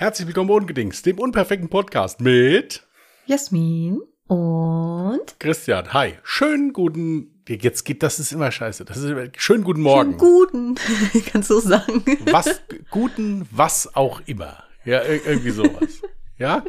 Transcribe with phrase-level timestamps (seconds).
[0.00, 2.86] Herzlich willkommen Ungedings, dem unperfekten Podcast mit
[3.26, 5.92] Jasmin und Christian.
[5.92, 10.10] Hi, schönen guten, jetzt geht, das ist immer scheiße, das ist schönen guten Morgen.
[10.10, 10.74] Schönen guten,
[11.32, 12.04] kannst du sagen.
[12.30, 12.60] Was,
[12.92, 14.62] guten, was auch immer.
[14.84, 16.00] Ja, irgendwie sowas.
[16.38, 16.64] ja?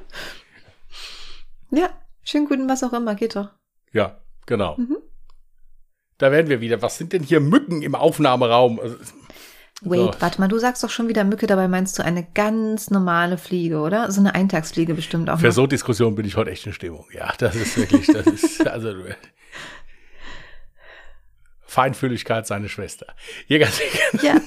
[1.69, 1.91] Ja,
[2.23, 3.49] schönen guten, was auch immer, geht doch.
[3.93, 4.75] Ja, genau.
[4.75, 4.97] Mhm.
[6.17, 6.81] Da werden wir wieder.
[6.81, 8.79] Was sind denn hier Mücken im Aufnahmeraum?
[8.79, 8.95] Also,
[9.81, 10.21] Wait, so.
[10.21, 13.79] warte mal, du sagst doch schon wieder Mücke, dabei meinst du eine ganz normale Fliege,
[13.79, 14.11] oder?
[14.11, 15.39] So eine Eintagsfliege bestimmt auch.
[15.39, 15.53] Für noch.
[15.53, 17.05] so Diskussionen bin ich heute echt in Stimmung.
[17.13, 18.93] Ja, das ist wirklich, das ist, also,
[21.69, 23.05] Feinfühligkeit seine Schwester.
[23.45, 23.79] Hier ganz
[24.23, 24.41] ja,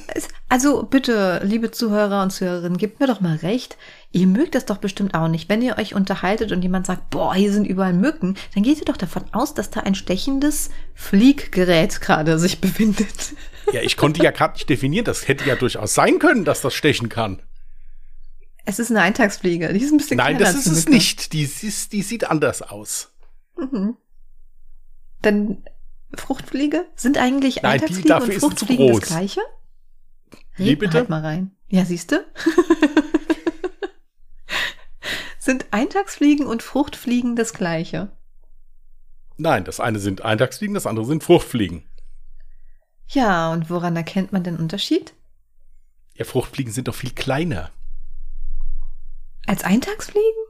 [0.49, 3.79] also bitte, liebe Zuhörer und Zuhörerinnen, gebt mir doch mal recht.
[4.15, 5.49] Ihr mögt das doch bestimmt auch nicht.
[5.49, 8.85] Wenn ihr euch unterhaltet und jemand sagt, boah, hier sind überall Mücken, dann geht ihr
[8.85, 13.35] doch davon aus, dass da ein stechendes Flieggerät gerade sich befindet.
[13.73, 15.07] Ja, ich konnte ja gerade nicht definieren.
[15.07, 17.41] Das hätte ja durchaus sein können, dass das stechen kann.
[18.67, 19.73] Es ist eine Eintagsfliege.
[19.73, 21.33] Die ist ein bisschen Nein, das ist es nicht.
[21.33, 23.13] Die, ist, die sieht anders aus.
[23.57, 23.97] Mhm.
[25.23, 25.65] Dann
[26.15, 26.85] Fruchtfliege?
[26.97, 29.41] Sind eigentlich Nein, Eintagsfliegen und Fruchtfliegen das gleiche?
[30.57, 30.99] Wie bitte?
[30.99, 31.53] Halt mal rein.
[31.69, 32.17] Ja, siehst du?
[35.43, 38.13] sind Eintagsfliegen und Fruchtfliegen das gleiche?
[39.37, 41.83] Nein, das eine sind Eintagsfliegen, das andere sind Fruchtfliegen.
[43.09, 45.15] Ja, und woran erkennt man den Unterschied?
[46.15, 47.73] Ja, Fruchtfliegen sind doch viel kleiner.
[49.47, 50.45] Als Eintagsfliegen?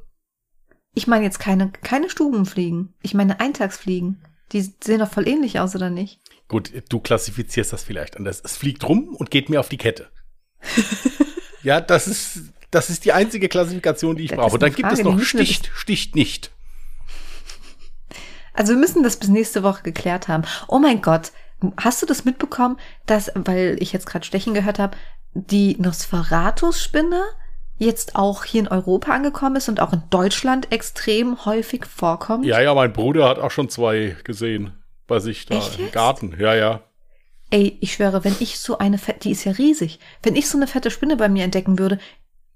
[0.94, 2.92] Ich meine jetzt keine, keine Stubenfliegen.
[3.00, 4.22] Ich meine Eintagsfliegen.
[4.52, 6.20] Die sehen doch voll ähnlich aus, oder nicht?
[6.48, 8.42] Gut, du klassifizierst das vielleicht anders.
[8.44, 10.10] Es fliegt rum und geht mir auf die Kette.
[11.62, 14.58] ja, das ist, das ist die einzige Klassifikation, die ich das brauche.
[14.58, 16.50] Dann gibt es noch sticht, sticht nicht.
[18.54, 20.42] Also wir müssen das bis nächste Woche geklärt haben.
[20.68, 21.32] Oh mein Gott,
[21.76, 24.96] hast du das mitbekommen, dass, weil ich jetzt gerade Stechen gehört habe,
[25.34, 27.22] die Nosferatu-Spinne
[27.78, 32.44] jetzt auch hier in Europa angekommen ist und auch in Deutschland extrem häufig vorkommt?
[32.44, 34.72] Ja, ja, mein Bruder hat auch schon zwei gesehen
[35.06, 35.94] bei sich da Echt im jetzt?
[35.94, 36.36] Garten.
[36.38, 36.80] Ja, ja.
[37.50, 40.56] Ey, ich schwöre, wenn ich so eine fette, die ist ja riesig, wenn ich so
[40.56, 41.98] eine fette Spinne bei mir entdecken würde,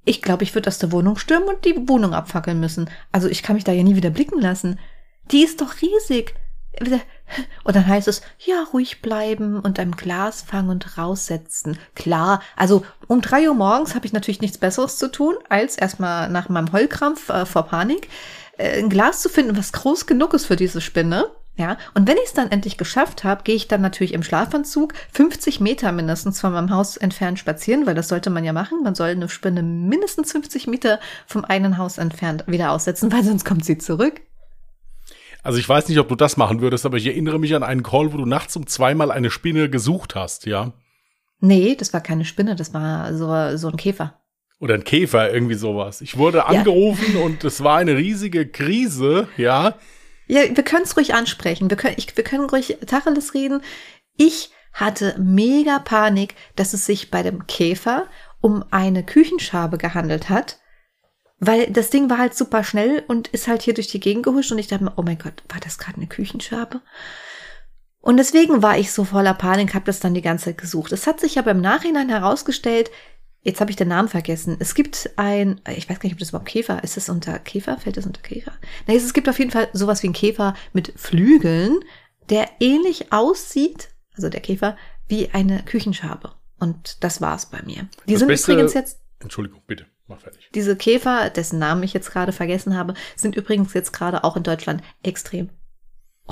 [0.07, 2.89] ich glaube, ich würde aus der Wohnung stürmen und die Wohnung abfackeln müssen.
[3.13, 4.79] Also ich kann mich da ja nie wieder blicken lassen.
[5.33, 6.35] Die ist doch riesig.
[7.65, 11.79] Und dann heißt es, ja, ruhig bleiben und ein Glas fangen und raussetzen.
[11.95, 16.31] Klar, also um drei Uhr morgens habe ich natürlich nichts Besseres zu tun, als erstmal
[16.31, 18.09] nach meinem Heulkrampf äh, vor Panik
[18.59, 21.27] äh, ein Glas zu finden, was groß genug ist für diese Spinne.
[21.59, 24.93] Ja, und wenn ich es dann endlich geschafft habe, gehe ich dann natürlich im Schlafanzug
[25.13, 28.83] 50 Meter mindestens von meinem Haus entfernt spazieren, weil das sollte man ja machen.
[28.83, 33.47] Man soll eine Spinne mindestens 50 Meter vom einen Haus entfernt wieder aussetzen, weil sonst
[33.47, 34.21] kommt sie zurück.
[35.43, 37.83] Also ich weiß nicht, ob du das machen würdest, aber ich erinnere mich an einen
[37.83, 40.73] Call, wo du nachts um zweimal eine Spinne gesucht hast, ja?
[41.41, 44.21] Nee, das war keine Spinne, das war so, so ein Käfer.
[44.59, 46.01] Oder ein Käfer, irgendwie sowas.
[46.01, 47.25] Ich wurde angerufen ja.
[47.25, 49.77] und es war eine riesige Krise, ja.
[50.27, 51.71] Ja, wir können es ruhig ansprechen.
[51.71, 53.63] Wir können, ich, wir können ruhig Tacheles reden.
[54.17, 58.07] Ich hatte mega Panik, dass es sich bei dem Käfer
[58.41, 60.59] um eine Küchenschabe gehandelt hat
[61.39, 64.53] weil das Ding war halt super schnell und ist halt hier durch die Gegend gehuscht
[64.53, 66.81] und ich dachte mir, oh mein Gott, war das gerade eine Küchenschabe?
[68.01, 70.93] Und deswegen war ich so voller Panik, habe das dann die ganze Zeit gesucht.
[70.93, 72.91] Es hat sich aber im Nachhinein herausgestellt,
[73.47, 74.57] jetzt habe ich den Namen vergessen.
[74.59, 77.79] Es gibt ein, ich weiß gar nicht, ob das überhaupt Käfer, ist es unter Käfer?
[77.79, 78.53] Fällt das unter Käfer?
[78.87, 81.79] Nein, es gibt auf jeden Fall sowas wie ein Käfer mit Flügeln,
[82.29, 84.77] der ähnlich aussieht, also der Käfer,
[85.07, 86.33] wie eine Küchenschabe.
[86.59, 87.89] Und das war's bei mir.
[88.09, 89.01] Die das sind Beste, übrigens jetzt.
[89.21, 89.87] Entschuldigung, bitte.
[90.09, 90.51] Mach fertig.
[90.55, 94.43] Diese Käfer, dessen Namen ich jetzt gerade vergessen habe, sind übrigens jetzt gerade auch in
[94.43, 95.51] Deutschland extrem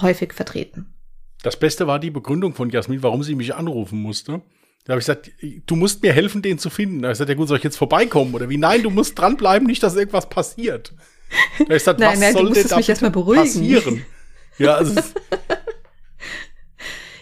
[0.01, 0.95] häufig vertreten.
[1.43, 4.43] Das Beste war die Begründung von Jasmin, warum sie mich anrufen musste.
[4.84, 5.31] Da habe ich gesagt,
[5.67, 7.00] du musst mir helfen, den zu finden.
[7.00, 8.59] Da habe ich gesagt, ja gut, soll ich jetzt vorbeikommen oder wie?
[8.59, 10.93] Nein, du musst dranbleiben, nicht, dass irgendwas passiert.
[11.31, 12.87] Da habe ich gesagt, nein, was nein, soll denn da mich
[13.37, 14.05] passieren?
[14.59, 15.00] Ja, also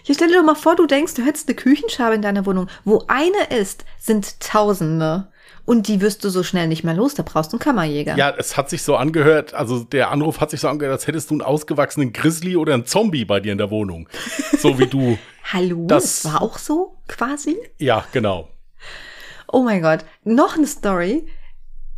[0.02, 2.68] Hier stell dir doch mal vor, du denkst, du hättest eine Küchenschabe in deiner Wohnung.
[2.84, 5.28] Wo eine ist, sind Tausende.
[5.64, 8.16] Und die wirst du so schnell nicht mehr los, da brauchst du einen Kammerjäger.
[8.16, 11.30] Ja, es hat sich so angehört, also der Anruf hat sich so angehört, als hättest
[11.30, 14.08] du einen ausgewachsenen Grizzly oder einen Zombie bei dir in der Wohnung.
[14.58, 15.16] So wie du.
[15.50, 17.58] Hallo, das, das war auch so, quasi?
[17.78, 18.48] Ja, genau.
[19.48, 21.26] Oh mein Gott, noch eine Story.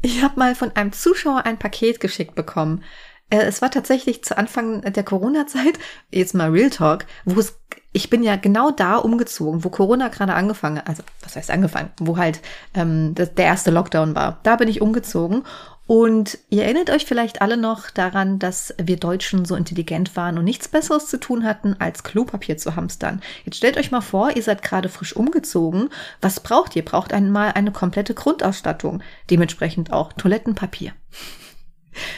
[0.02, 2.82] Ich habe mal von einem Zuschauer ein Paket geschickt bekommen.
[3.30, 5.78] Äh, es war tatsächlich zu Anfang der Corona-Zeit,
[6.10, 7.58] jetzt mal Real Talk, wo es
[7.96, 12.16] ich bin ja genau da umgezogen, wo Corona gerade angefangen, also was heißt angefangen, wo
[12.16, 12.40] halt
[12.74, 14.40] ähm, das, der erste Lockdown war.
[14.42, 15.44] Da bin ich umgezogen
[15.86, 20.44] Und ihr erinnert euch vielleicht alle noch daran, dass wir Deutschen so intelligent waren und
[20.44, 23.20] nichts Besseres zu tun hatten, als Klopapier zu hamstern.
[23.44, 25.90] Jetzt stellt euch mal vor, ihr seid gerade frisch umgezogen.
[26.22, 26.84] Was braucht ihr?
[26.84, 29.02] Braucht einmal eine komplette Grundausstattung.
[29.30, 30.92] Dementsprechend auch Toilettenpapier.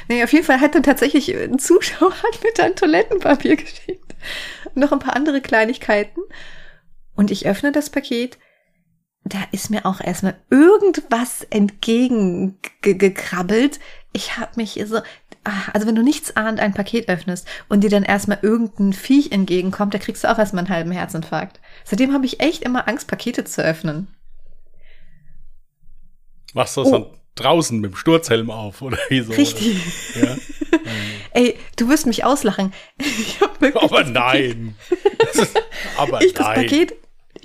[0.08, 2.08] Nee, auf jeden Fall hat dann tatsächlich ein Zuschauer
[2.42, 4.14] mir dann Toilettenpapier geschickt.
[4.74, 6.22] Noch ein paar andere Kleinigkeiten.
[7.14, 8.38] Und ich öffne das Paket.
[9.28, 13.80] Da ist mir auch erstmal irgendwas entgegengekrabbelt.
[14.12, 14.98] Ich habe mich so,
[15.42, 19.32] ah, also wenn du nichts ahnt ein Paket öffnest und dir dann erstmal irgendein Viech
[19.32, 21.58] entgegenkommt, da kriegst du auch erstmal einen halben Herzinfarkt.
[21.82, 24.06] Seitdem habe ich echt immer Angst, Pakete zu öffnen.
[26.54, 26.98] Machst du das oh.
[26.98, 29.32] dann draußen mit dem Sturzhelm auf oder wie so?
[29.32, 29.80] Richtig.
[30.22, 30.36] Ja?
[31.32, 32.72] Ey, du wirst mich auslachen.
[33.74, 34.76] aber nein.
[35.98, 36.34] aber ich nein.
[36.34, 36.94] Das Paket,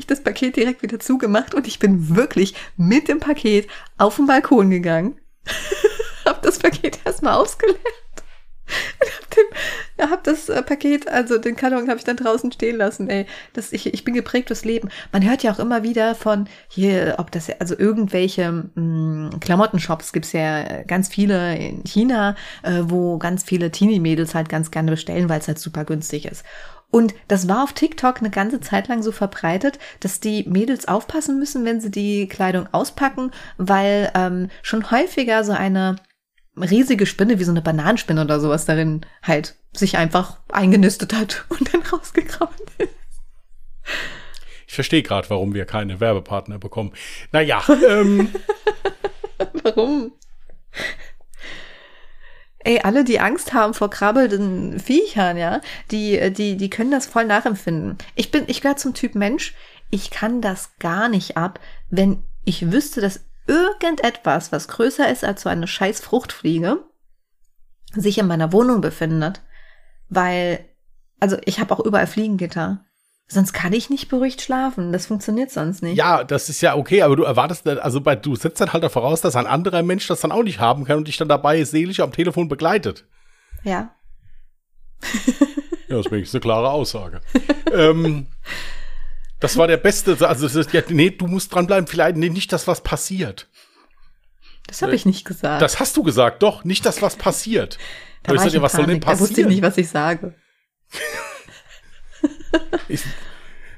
[0.02, 3.68] ich das Paket direkt wieder zugemacht und ich bin wirklich mit dem Paket
[3.98, 5.20] auf den Balkon gegangen.
[6.26, 7.80] hab das Paket erstmal ausgeleert.
[9.36, 13.26] den, hab das äh, Paket, also den Karton habe ich dann draußen stehen lassen, ey.
[13.54, 14.90] Das, ich, ich bin geprägt fürs Leben.
[15.12, 20.14] Man hört ja auch immer wieder von hier, ob das, also irgendwelche mh, mm, Klamottenshops
[20.14, 25.30] gibt's ja ganz viele in China, äh, wo ganz viele Teenie-Mädels halt ganz gerne bestellen,
[25.30, 26.44] weil es halt super günstig ist.
[26.92, 31.40] Und das war auf TikTok eine ganze Zeit lang so verbreitet, dass die Mädels aufpassen
[31.40, 35.96] müssen, wenn sie die Kleidung auspacken, weil ähm, schon häufiger so eine
[36.58, 41.74] riesige Spinne, wie so eine Bananenspinne oder sowas darin halt sich einfach eingenistet hat und
[41.74, 42.90] dann rausgekramt ist.
[44.68, 46.94] Ich verstehe gerade, warum wir keine Werbepartner bekommen.
[47.32, 48.30] Naja, ähm.
[49.64, 50.14] warum?
[52.64, 57.26] Ey, alle, die Angst haben vor krabbelnden Viechern, ja, die, die, die können das voll
[57.26, 57.98] nachempfinden.
[58.16, 59.56] Ich bin, ich gehöre zum Typ Mensch.
[59.90, 61.60] Ich kann das gar nicht ab,
[61.90, 66.84] wenn ich wüsste, dass irgendetwas, was größer ist als so eine scheiß Fruchtfliege,
[67.94, 69.42] sich in meiner Wohnung befindet.
[70.08, 70.66] Weil,
[71.20, 72.86] also ich habe auch überall Fliegengitter.
[73.34, 74.92] Sonst kann ich nicht beruhigt schlafen.
[74.92, 75.96] Das funktioniert sonst nicht.
[75.96, 78.92] Ja, das ist ja okay, aber du erwartest, also bei, du setzt dann halt auch
[78.92, 81.64] voraus, dass ein anderer Mensch das dann auch nicht haben kann und dich dann dabei
[81.64, 83.06] seelisch am Telefon begleitet.
[83.64, 83.96] Ja.
[85.88, 87.22] ja, das ist eine klare Aussage.
[87.74, 88.28] ähm,
[89.40, 92.52] das war der beste, also das ist, ja, nee, du musst dranbleiben, vielleicht nee, nicht,
[92.52, 93.48] dass was passiert.
[94.68, 95.62] Das habe ich nicht gesagt.
[95.62, 97.78] Das hast du gesagt, doch, nicht, dass was passiert.
[98.24, 99.20] Da, war ich ja, was soll denn passieren?
[99.20, 100.36] Da wusste ich nicht, was ich sage.
[102.88, 103.04] ich,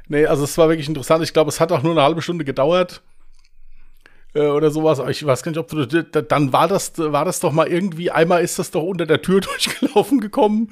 [0.07, 1.23] nee, also es war wirklich interessant.
[1.23, 3.01] Ich glaube, es hat auch nur eine halbe Stunde gedauert
[4.33, 5.01] äh, oder sowas.
[5.09, 8.43] Ich weiß gar nicht, ob du dann war das war das doch mal irgendwie einmal
[8.43, 10.71] ist das doch unter der Tür durchgelaufen gekommen,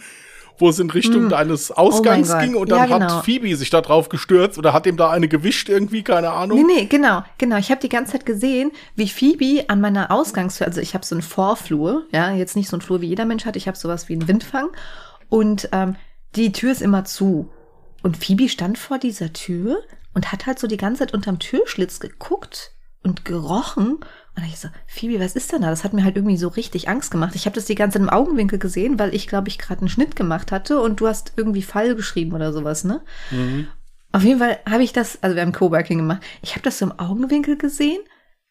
[0.57, 1.29] wo es in Richtung mm.
[1.29, 3.15] deines Ausgangs oh ging und dann ja, genau.
[3.15, 6.57] hat Phoebe sich da drauf gestürzt oder hat ihm da eine gewischt irgendwie, keine Ahnung.
[6.57, 7.57] Nee, nee, genau, genau.
[7.57, 11.15] Ich habe die ganze Zeit gesehen, wie Phoebe an meiner Ausgangstür, also ich habe so
[11.15, 14.09] einen Vorflur, ja, jetzt nicht so einen Flur wie jeder Mensch hat, ich habe sowas
[14.09, 14.69] wie einen Windfang
[15.29, 15.95] und ähm,
[16.35, 17.49] die Tür ist immer zu
[18.03, 19.81] und Phoebe stand vor dieser Tür
[20.13, 22.71] und hat halt so die ganze Zeit unterm Türschlitz geguckt
[23.03, 23.99] und gerochen.
[24.35, 25.69] Und ich so, Phoebe, was ist denn da?
[25.69, 27.35] Das hat mir halt irgendwie so richtig Angst gemacht.
[27.35, 29.89] Ich habe das die ganze Zeit im Augenwinkel gesehen, weil ich, glaube ich, gerade einen
[29.89, 33.01] Schnitt gemacht hatte und du hast irgendwie Fall geschrieben oder sowas, ne?
[33.31, 33.67] Mhm.
[34.13, 36.85] Auf jeden Fall habe ich das, also wir haben Coworking gemacht, ich habe das so
[36.85, 38.01] im Augenwinkel gesehen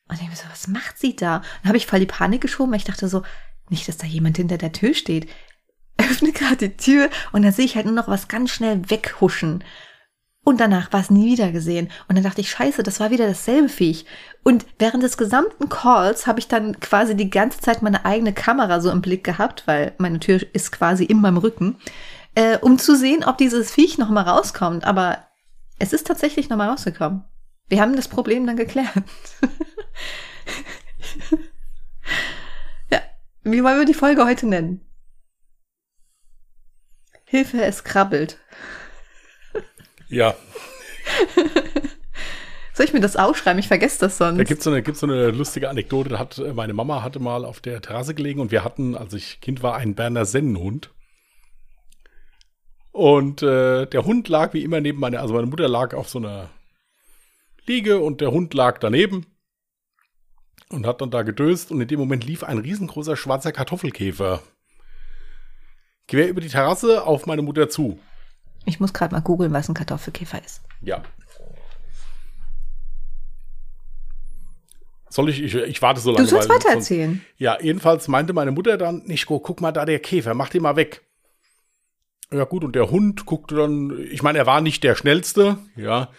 [0.09, 1.43] und ich mir so, was macht sie da?
[1.63, 3.23] Dann habe ich voll die Panik geschoben, weil ich dachte so,
[3.69, 5.29] nicht, dass da jemand hinter der Tür steht
[6.01, 9.65] öffne gerade die Tür und dann sehe ich halt nur noch was ganz schnell weghuschen.
[10.43, 11.91] Und danach war es nie wieder gesehen.
[12.09, 14.07] Und dann dachte ich, scheiße, das war wieder dasselbe Viech.
[14.43, 18.81] Und während des gesamten Calls habe ich dann quasi die ganze Zeit meine eigene Kamera
[18.81, 21.77] so im Blick gehabt, weil meine Tür ist quasi in meinem Rücken,
[22.35, 24.85] äh, um zu sehen, ob dieses Viech noch mal rauskommt.
[24.85, 25.19] Aber
[25.79, 27.25] es ist tatsächlich noch mal rausgekommen.
[27.69, 28.89] Wir haben das Problem dann geklärt.
[32.91, 33.01] ja,
[33.45, 34.90] wie wollen wir die Folge heute nennen?
[37.31, 38.39] Hilfe, es krabbelt.
[40.09, 40.35] Ja.
[42.75, 43.61] Soll ich mir das aufschreiben?
[43.61, 44.39] Ich vergesse das sonst.
[44.39, 46.09] Da gibt es so, eine, so eine lustige Anekdote.
[46.09, 49.15] Da hat, äh, meine Mama hatte mal auf der Terrasse gelegen und wir hatten, als
[49.15, 50.91] ich Kind war, einen Berner Sennenhund.
[52.91, 56.19] Und äh, der Hund lag wie immer neben meiner, also meine Mutter lag auf so
[56.19, 56.51] einer
[57.65, 59.27] Liege und der Hund lag daneben
[60.69, 64.43] und hat dann da gedöst und in dem Moment lief ein riesengroßer schwarzer Kartoffelkäfer
[66.11, 67.99] quer über die Terrasse auf meine Mutter zu.
[68.67, 70.61] Ich muss gerade mal googeln, was ein Kartoffelkäfer ist.
[70.83, 71.03] Ja.
[75.09, 76.25] Soll ich, ich, ich warte so lange.
[76.25, 77.25] Du sollst weiter erzählen.
[77.37, 80.77] Ja, jedenfalls meinte meine Mutter dann, Nischko, guck mal da, der Käfer, mach den mal
[80.77, 81.03] weg.
[82.33, 86.11] Ja gut, und der Hund guckte dann, ich meine, er war nicht der schnellste, ja.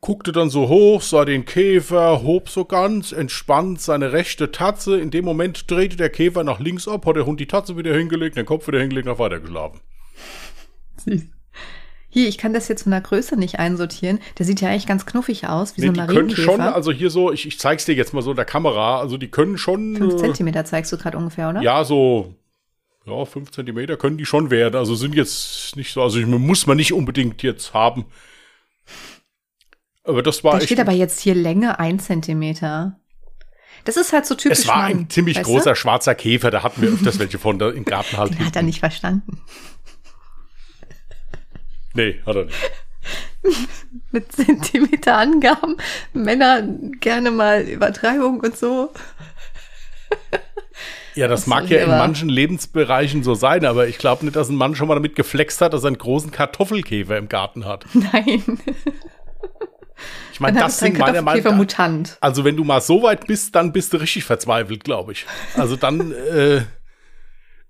[0.00, 4.98] Guckte dann so hoch, sah den Käfer, hob so ganz entspannt seine rechte Tatze.
[5.00, 7.94] In dem Moment drehte der Käfer nach links ab, hat der Hund die Tatze wieder
[7.94, 9.80] hingelegt, den Kopf wieder hingelegt, noch weiter geschlafen.
[11.04, 11.22] Süß.
[12.10, 14.18] Hier, ich kann das jetzt von der Größe nicht einsortieren.
[14.38, 16.52] Der sieht ja eigentlich ganz knuffig aus, wie Nee, so die ein können Marienkäfer.
[16.52, 19.18] schon, also hier so, ich, ich zeig's dir jetzt mal so in der Kamera, also
[19.18, 19.94] die können schon.
[19.94, 21.60] Fünf äh, Zentimeter zeigst du gerade ungefähr, oder?
[21.60, 22.34] Ja, so,
[23.04, 24.76] ja, fünf Zentimeter können die schon werden.
[24.76, 28.06] Also sind jetzt nicht so, also muss man nicht unbedingt jetzt haben.
[30.08, 32.98] Aber das war Da steht aber jetzt hier Länge ein Zentimeter.
[33.84, 36.80] Das ist halt so typisch es war Mann, ein ziemlich großer schwarzer Käfer, da hatten
[36.80, 38.32] wir öfters welche von da im Garten halt.
[38.32, 38.36] Du?
[38.38, 39.42] Den hat er nicht verstanden.
[41.92, 42.56] Nee, hat er nicht.
[44.10, 45.76] Mit Zentimeterangaben.
[46.14, 46.62] Männer
[47.00, 48.90] gerne mal Übertreibung und so.
[51.14, 54.48] Ja, das Das mag ja in manchen Lebensbereichen so sein, aber ich glaube nicht, dass
[54.48, 57.84] ein Mann schon mal damit geflext hat, dass er einen großen Kartoffelkäfer im Garten hat.
[57.92, 58.58] Nein.
[60.32, 62.16] Ich meine, das sind meiner Meinung nach.
[62.20, 65.26] Also, wenn du mal so weit bist, dann bist du richtig verzweifelt, glaube ich.
[65.56, 66.58] Also dann äh,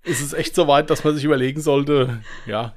[0.05, 2.75] ist es echt so weit, dass man sich überlegen sollte, ja,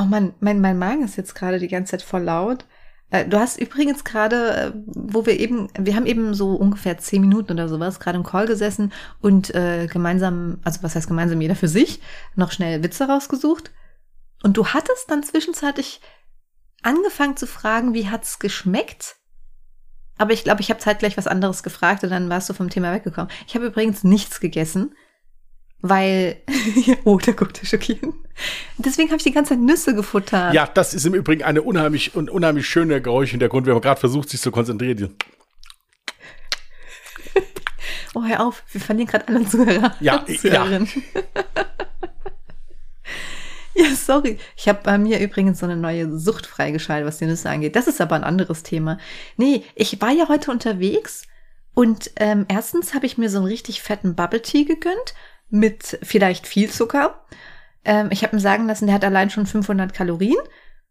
[0.00, 2.64] Oh Mann, mein, mein Magen ist jetzt gerade die ganze Zeit voll laut.
[3.10, 7.20] Äh, Du hast übrigens gerade, äh, wo wir eben, wir haben eben so ungefähr zehn
[7.20, 11.54] Minuten oder sowas gerade im Call gesessen und äh, gemeinsam, also was heißt gemeinsam, jeder
[11.54, 12.00] für sich,
[12.34, 13.72] noch schnell Witze rausgesucht.
[14.42, 16.00] Und du hattest dann zwischenzeitlich
[16.82, 19.16] angefangen zu fragen, wie hat's geschmeckt?
[20.18, 22.92] Aber ich glaube, ich habe zeitgleich was anderes gefragt und dann warst du vom Thema
[22.92, 23.30] weggekommen.
[23.46, 24.94] Ich habe übrigens nichts gegessen,
[25.80, 26.36] weil,
[27.04, 28.00] oh, da guckt er schockiert.
[28.76, 30.52] Deswegen habe ich die ganze Zeit Nüsse gefuttert.
[30.52, 33.66] Ja, das ist im Übrigen eine unheimlich, un, unheimlich schöne Geräuschhintergrund.
[33.66, 35.16] Wir haben gerade versucht, sich zu konzentrieren.
[38.12, 39.94] Oh, hör auf, wir verlieren gerade alle Zuhörer.
[40.00, 40.88] Ja, Zuhörerinnen.
[43.74, 44.38] ja, sorry.
[44.56, 47.76] Ich habe bei mir übrigens so eine neue Sucht freigeschaltet, was die Nüsse angeht.
[47.76, 48.98] Das ist aber ein anderes Thema.
[49.36, 51.22] Nee, ich war ja heute unterwegs
[51.74, 55.14] und ähm, erstens habe ich mir so einen richtig fetten Bubble Tea gegönnt
[55.48, 57.24] mit vielleicht viel Zucker.
[57.84, 60.38] Ähm, ich habe mir sagen lassen, der hat allein schon 500 Kalorien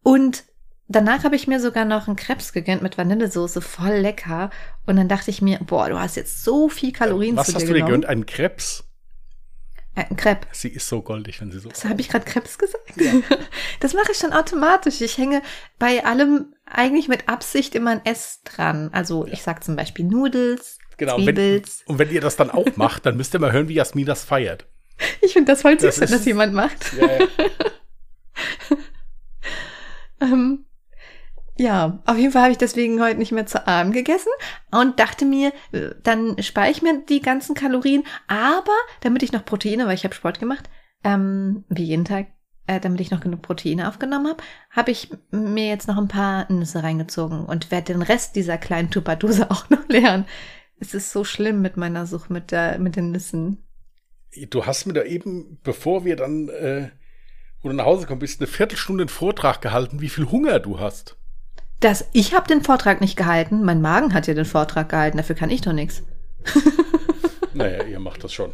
[0.03, 0.43] und
[0.91, 4.49] Danach habe ich mir sogar noch einen Krebs gegönnt mit Vanillesoße, voll lecker.
[4.87, 7.61] Und dann dachte ich mir, boah, du hast jetzt so viel Kalorien Was zu hast
[7.61, 8.07] dir du dir gegönnt?
[8.07, 8.88] Einen Krebs?
[9.95, 10.47] Äh, ein Crepe.
[10.51, 11.69] Sie ist so goldig, wenn sie so.
[11.69, 12.93] Das habe ich gerade Krebs gesagt.
[13.79, 14.99] Das mache ich schon automatisch.
[15.01, 15.41] Ich hänge
[15.79, 18.89] bei allem eigentlich mit Absicht immer ein S dran.
[18.91, 21.15] Also ich sag zum Beispiel Nudels, Genau.
[21.17, 21.83] Wenn, Zwiebels.
[21.85, 24.23] und wenn ihr das dann auch macht, dann müsst ihr mal hören, wie Jasmin das
[24.25, 24.67] feiert.
[25.21, 26.91] Ich finde das voll Das süß, wenn das ist- jemand macht.
[26.93, 27.27] Ja, ja.
[30.21, 30.65] Ähm,
[31.59, 34.31] ja, auf jeden Fall habe ich deswegen heute nicht mehr zu Abend gegessen
[34.71, 39.45] und dachte mir, äh, dann spare ich mir die ganzen Kalorien, aber damit ich noch
[39.45, 40.69] Proteine, weil ich habe Sport gemacht,
[41.03, 42.27] ähm, wie jeden Tag,
[42.65, 46.49] äh, damit ich noch genug Proteine aufgenommen habe, habe ich mir jetzt noch ein paar
[46.51, 50.25] Nüsse reingezogen und werde den Rest dieser kleinen Tupperdose auch noch leeren.
[50.79, 53.65] Es ist so schlimm mit meiner Sucht mit, der, mit den Nüssen.
[54.49, 56.89] Du hast mir da eben, bevor wir dann, äh,
[57.61, 60.79] wo du nach Hause gekommen bist, eine Viertelstunde einen Vortrag gehalten, wie viel Hunger du
[60.79, 61.18] hast.
[61.79, 65.35] Das, ich habe den Vortrag nicht gehalten, mein Magen hat ja den Vortrag gehalten, dafür
[65.35, 66.03] kann ich doch nichts.
[67.53, 68.53] Naja, ihr macht das schon.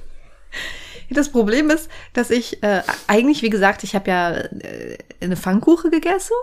[1.09, 5.89] Das Problem ist, dass ich äh, eigentlich, wie gesagt, ich habe ja äh, eine Pfannkuche
[5.89, 6.33] gegessen,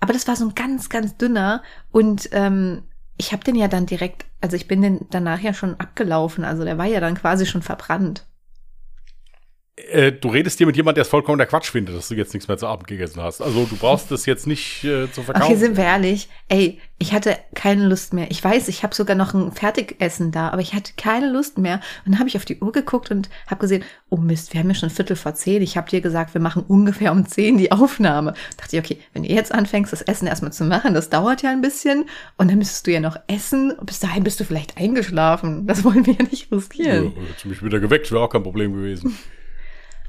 [0.00, 2.82] aber das war so ein ganz, ganz dünner und ähm,
[3.16, 6.64] ich habe den ja dann direkt, also ich bin den danach ja schon abgelaufen, also
[6.64, 8.26] der war ja dann quasi schon verbrannt.
[9.90, 12.34] Äh, du redest hier mit jemandem, der es vollkommen der Quatsch findet, dass du jetzt
[12.34, 13.40] nichts mehr zu Abend gegessen hast.
[13.40, 15.46] Also du brauchst das jetzt nicht äh, zu verkaufen.
[15.46, 18.30] Okay, sind wir ehrlich, ey, ich hatte keine Lust mehr.
[18.30, 21.80] Ich weiß, ich habe sogar noch ein Fertigessen da, aber ich hatte keine Lust mehr.
[22.04, 24.68] Und dann habe ich auf die Uhr geguckt und habe gesehen, oh Mist, wir haben
[24.68, 25.62] ja schon Viertel vor zehn.
[25.62, 28.34] Ich habe dir gesagt, wir machen ungefähr um zehn die Aufnahme.
[28.56, 31.50] Dachte ich, okay, wenn du jetzt anfängst, das Essen erstmal zu machen, das dauert ja
[31.50, 32.06] ein bisschen
[32.36, 33.70] und dann müsstest du ja noch essen.
[33.70, 35.66] Und bis dahin bist du vielleicht eingeschlafen.
[35.66, 37.12] Das wollen wir ja nicht ja, riskieren.
[37.30, 39.16] jetzt mich wieder geweckt, wäre auch kein Problem gewesen.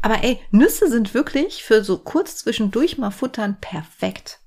[0.01, 4.39] Aber ey, Nüsse sind wirklich für so kurz zwischendurch mal futtern perfekt.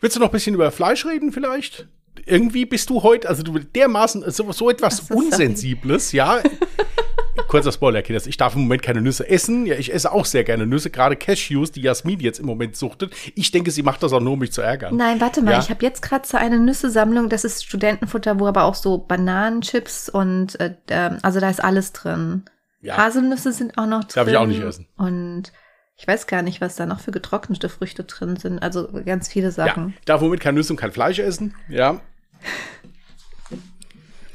[0.00, 1.88] Willst du noch ein bisschen über Fleisch reden vielleicht?
[2.26, 5.14] Irgendwie bist du heute, also du dermaßen so, so etwas Ach.
[5.14, 6.42] Unsensibles, ja.
[7.48, 8.26] Kurzer Spoiler, Kinders.
[8.26, 9.64] Ich darf im Moment keine Nüsse essen.
[9.64, 13.14] Ja, ich esse auch sehr gerne Nüsse, gerade Cashews, die Jasmin jetzt im Moment suchtet.
[13.36, 14.96] Ich denke, sie macht das auch nur, um mich zu ärgern.
[14.96, 15.58] Nein, warte mal, Ja.
[15.60, 20.10] ich habe jetzt gerade so eine Nüsse-Sammlung, das ist Studentenfutter, wo aber auch so Bananenchips
[20.10, 22.44] und äh, ähm, also da ist alles drin.
[22.80, 22.96] Ja.
[22.96, 24.12] Haselnüsse sind auch noch drin.
[24.14, 24.86] Darf ich auch nicht essen.
[24.96, 25.52] Und
[25.96, 28.60] ich weiß gar nicht, was da noch für getrocknete Früchte drin sind.
[28.60, 29.94] Also ganz viele Ja, Sachen.
[29.98, 31.54] ich darf im Moment keine Nüsse und kein Fleisch essen.
[31.68, 32.00] Ja.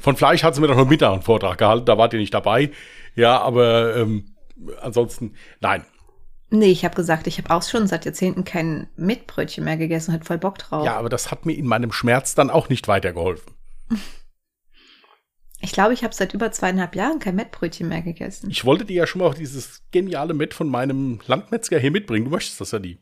[0.00, 2.34] Von Fleisch hat sie mir doch noch Mittag einen Vortrag gehalten, da wart ihr nicht
[2.34, 2.70] dabei.
[3.14, 4.34] Ja, aber ähm,
[4.82, 5.84] ansonsten, nein.
[6.50, 10.20] Nee, ich habe gesagt, ich habe auch schon seit Jahrzehnten kein Mettbrötchen mehr gegessen und
[10.20, 10.84] hat voll Bock drauf.
[10.84, 13.54] Ja, aber das hat mir in meinem Schmerz dann auch nicht weitergeholfen.
[15.64, 18.50] Ich glaube, ich habe seit über zweieinhalb Jahren kein Mettbrötchen mehr gegessen.
[18.50, 22.26] Ich wollte dir ja schon mal auch dieses geniale Mett von meinem Landmetzger hier mitbringen.
[22.26, 22.98] Du möchtest das ja nie.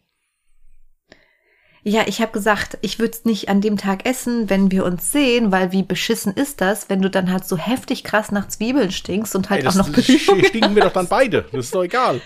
[1.84, 5.10] Ja, ich habe gesagt, ich würde es nicht an dem Tag essen, wenn wir uns
[5.10, 8.92] sehen, weil wie beschissen ist das, wenn du dann halt so heftig krass nach Zwiebeln
[8.92, 11.42] stinkst und halt Ey, auch noch das stinken wir doch dann beide.
[11.50, 12.20] Das ist doch egal.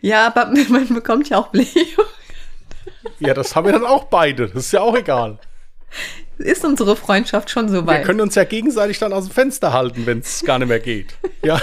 [0.00, 2.06] Ja, aber man bekommt ja auch Blähung.
[3.20, 4.48] Ja, das haben wir dann auch beide.
[4.48, 5.38] Das ist ja auch egal.
[6.38, 8.04] Ist unsere Freundschaft schon so Wir weit?
[8.04, 11.14] können uns ja gegenseitig dann aus dem Fenster halten, wenn es gar nicht mehr geht.
[11.42, 11.60] Ja.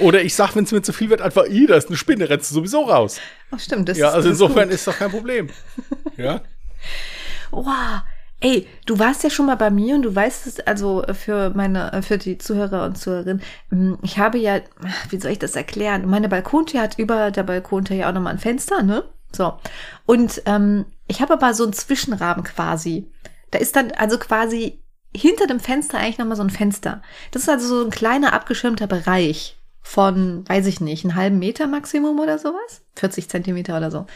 [0.00, 2.28] Oder ich sag, wenn es mir zu viel wird, einfach, i, da ist eine Spinne,
[2.28, 3.20] rennst du sowieso raus.
[3.52, 3.88] Ach, stimmt.
[3.88, 4.74] Das Ja, ist, also das insofern gut.
[4.74, 5.50] ist doch kein Problem.
[6.16, 6.42] Ja.
[7.50, 8.02] Wow.
[8.40, 12.02] Ey, du warst ja schon mal bei mir und du weißt es, also für meine,
[12.06, 14.60] für die Zuhörer und Zuhörerinnen, ähm, ich habe ja,
[15.10, 16.08] wie soll ich das erklären?
[16.10, 19.04] Meine Balkontür hat über der Balkontür ja auch nochmal ein Fenster, ne?
[19.34, 19.58] So.
[20.06, 23.10] Und ähm, ich habe aber so einen Zwischenrahmen quasi.
[23.50, 24.80] Da ist dann also quasi
[25.14, 27.02] hinter dem Fenster eigentlich nochmal so ein Fenster.
[27.30, 31.66] Das ist also so ein kleiner abgeschirmter Bereich von, weiß ich nicht, einen halben Meter
[31.66, 32.82] Maximum oder sowas.
[32.96, 34.06] 40 Zentimeter oder so.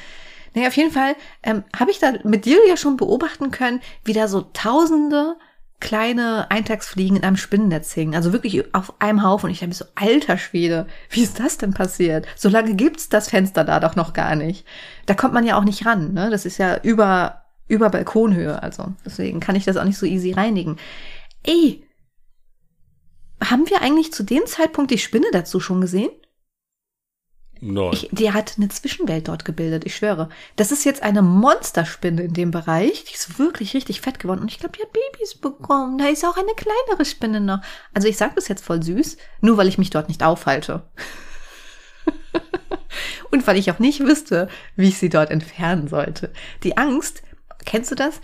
[0.55, 4.15] Naja, auf jeden Fall ähm, habe ich da mit dir ja schon beobachten können, wie
[4.15, 5.37] da so tausende
[5.81, 8.15] kleine Eintagsfliegen in einem Spinnennetz hingen.
[8.15, 9.47] Also wirklich auf einem Haufen.
[9.47, 12.27] Und ich habe mir so, alter Schwede, wie ist das denn passiert?
[12.37, 14.67] So lange gibt's das Fenster da doch noch gar nicht.
[15.07, 16.15] Da kommt man ja auch nicht ran.
[16.15, 16.31] Ne?
[16.31, 18.63] Das ist ja über, über Balkonhöhe.
[18.63, 20.77] Also deswegen kann ich das auch nicht so easy reinigen.
[21.45, 21.85] Ey,
[23.43, 26.11] haben wir eigentlich zu dem Zeitpunkt die Spinne dazu schon gesehen?
[27.61, 27.91] Nein.
[27.93, 30.29] Ich, die hat eine Zwischenwelt dort gebildet, ich schwöre.
[30.57, 33.05] Das ist jetzt eine Monsterspinne in dem Bereich.
[33.05, 34.41] Die ist wirklich richtig fett geworden.
[34.41, 35.99] Und ich glaube, die hat Babys bekommen.
[35.99, 37.61] Da ist auch eine kleinere Spinne noch.
[37.93, 40.89] Also ich sage das jetzt voll süß, nur weil ich mich dort nicht aufhalte.
[43.31, 46.33] Und weil ich auch nicht wüsste, wie ich sie dort entfernen sollte.
[46.63, 47.23] Die Angst,
[47.65, 48.21] kennst du das?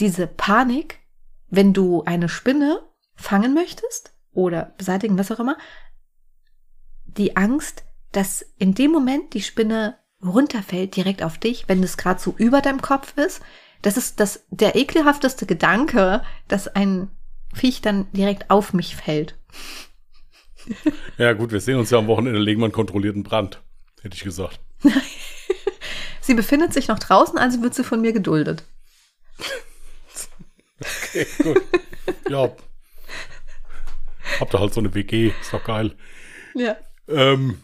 [0.00, 0.98] Diese Panik,
[1.48, 2.82] wenn du eine Spinne
[3.14, 5.56] fangen möchtest oder beseitigen, was auch immer.
[7.04, 12.20] Die Angst, dass in dem Moment die Spinne runterfällt direkt auf dich, wenn es gerade
[12.20, 13.40] so über deinem Kopf ist.
[13.82, 17.10] Das ist das, der ekelhafteste Gedanke, dass ein
[17.52, 19.36] Viech dann direkt auf mich fällt.
[21.18, 23.60] Ja, gut, wir sehen uns ja am Wochenende, legen wir einen kontrollierten Brand.
[24.00, 24.60] Hätte ich gesagt.
[26.20, 28.64] Sie befindet sich noch draußen, also wird sie von mir geduldet.
[30.80, 31.62] Okay, gut.
[32.28, 32.50] ja.
[34.38, 35.96] Habt ihr halt so eine WG, ist doch geil.
[36.54, 36.76] Ja.
[37.08, 37.60] Ähm,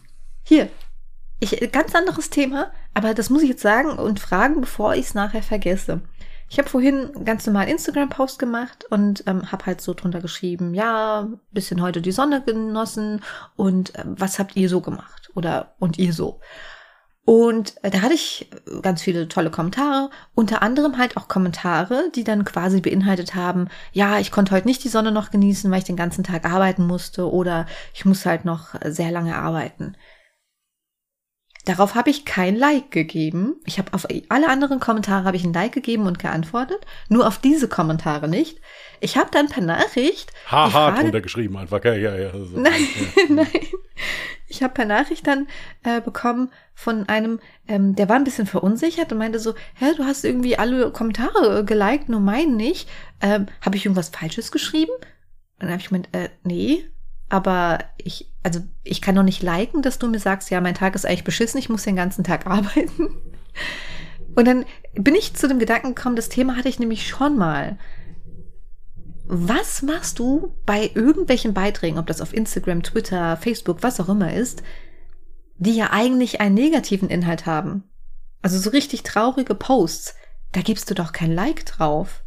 [0.49, 0.67] Hier.
[1.39, 5.13] Ich, ganz anderes Thema, aber das muss ich jetzt sagen und fragen, bevor ich es
[5.13, 6.01] nachher vergesse.
[6.49, 11.27] Ich habe vorhin ganz normal Instagram-Post gemacht und ähm, habe halt so drunter geschrieben, ja,
[11.51, 13.21] bisschen heute die Sonne genossen
[13.57, 15.29] und ähm, was habt ihr so gemacht?
[15.35, 16.39] Oder und ihr so.
[17.25, 18.49] Und äh, da hatte ich
[18.81, 24.17] ganz viele tolle Kommentare, unter anderem halt auch Kommentare, die dann quasi beinhaltet haben, ja,
[24.17, 27.31] ich konnte heute nicht die Sonne noch genießen, weil ich den ganzen Tag arbeiten musste
[27.31, 29.95] oder ich muss halt noch sehr lange arbeiten.
[31.69, 33.57] Darauf habe ich kein Like gegeben.
[33.65, 36.79] Ich habe auf alle anderen Kommentare habe ich ein Like gegeben und geantwortet,
[37.09, 38.57] nur auf diese Kommentare nicht.
[39.01, 41.83] Ich habe dann per Nachricht haha, Frage- drunter geschrieben einfach.
[41.83, 42.31] Ja, ja, ja.
[42.31, 42.39] So.
[42.59, 42.87] Nein,
[43.29, 43.47] nein.
[44.47, 45.47] Ich habe per Nachricht dann
[45.83, 50.05] äh, bekommen von einem, ähm, der war ein bisschen verunsichert und meinte so, hä, du
[50.05, 52.89] hast irgendwie alle Kommentare geliked, nur meinen nicht.
[53.21, 54.91] Ähm, habe ich irgendwas Falsches geschrieben?
[54.95, 55.03] Und
[55.59, 56.83] dann habe ich gemeint, äh, nee,
[57.29, 60.95] aber ich, also ich kann doch nicht liken, dass du mir sagst, ja, mein Tag
[60.95, 63.15] ist eigentlich beschissen, ich muss den ganzen Tag arbeiten.
[64.35, 67.77] Und dann bin ich zu dem Gedanken gekommen, das Thema hatte ich nämlich schon mal.
[69.25, 74.33] Was machst du bei irgendwelchen Beiträgen, ob das auf Instagram, Twitter, Facebook, was auch immer
[74.33, 74.63] ist,
[75.57, 77.83] die ja eigentlich einen negativen Inhalt haben?
[78.41, 80.15] Also so richtig traurige Posts.
[80.51, 82.23] Da gibst du doch kein Like drauf.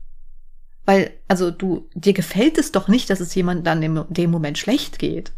[0.84, 4.58] Weil, also du, dir gefällt es doch nicht, dass es jemandem dann in dem Moment
[4.58, 5.32] schlecht geht.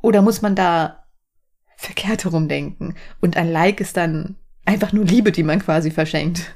[0.00, 1.04] Oder muss man da
[1.76, 2.94] verkehrt herum denken?
[3.20, 6.54] Und ein Like ist dann einfach nur Liebe, die man quasi verschenkt.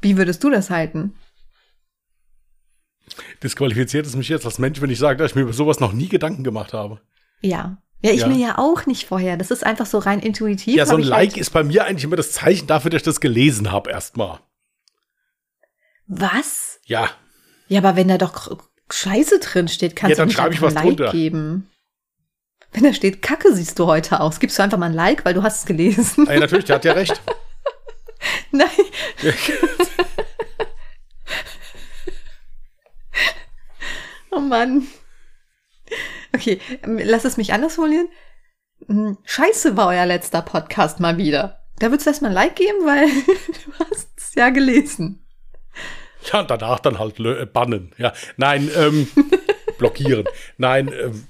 [0.00, 1.14] Wie würdest du das halten?
[3.42, 5.92] Disqualifiziert es mich jetzt als Mensch, wenn ich sage, dass ich mir über sowas noch
[5.92, 7.00] nie Gedanken gemacht habe.
[7.40, 7.78] Ja.
[8.02, 8.28] Ja, ich Ja.
[8.28, 9.36] mir ja auch nicht vorher.
[9.36, 10.76] Das ist einfach so rein intuitiv.
[10.76, 13.04] Ja, so ein Like halt, ist bei mir eigentlich immer das Zeichen dafür, dass ich
[13.04, 14.38] das gelesen habe erstmal.
[16.06, 16.80] Was?
[16.84, 17.10] Ja.
[17.68, 18.56] Ja, aber wenn da doch
[18.90, 21.12] Scheiße drin steht, kannst Ja, dann du nicht ich was ein Like drunter.
[21.12, 21.70] geben.
[22.72, 25.34] Wenn da steht, Kacke siehst du heute aus, gibst du einfach mal ein Like, weil
[25.34, 26.26] du hast es gelesen.
[26.28, 27.20] Ey, natürlich, der hat ja recht.
[28.50, 28.68] Nein.
[34.30, 34.86] oh Mann.
[36.34, 38.08] Okay, ähm, lass es mich anders formulieren.
[38.86, 41.64] Hm, Scheiße war euer letzter Podcast mal wieder.
[41.78, 45.25] Da würdest du erstmal ein Like geben, weil du hast es ja gelesen.
[46.32, 47.92] Ja, und danach dann halt äh, bannen.
[47.98, 49.08] Ja, nein, ähm,
[49.78, 50.26] blockieren.
[50.58, 51.26] Nein, ähm,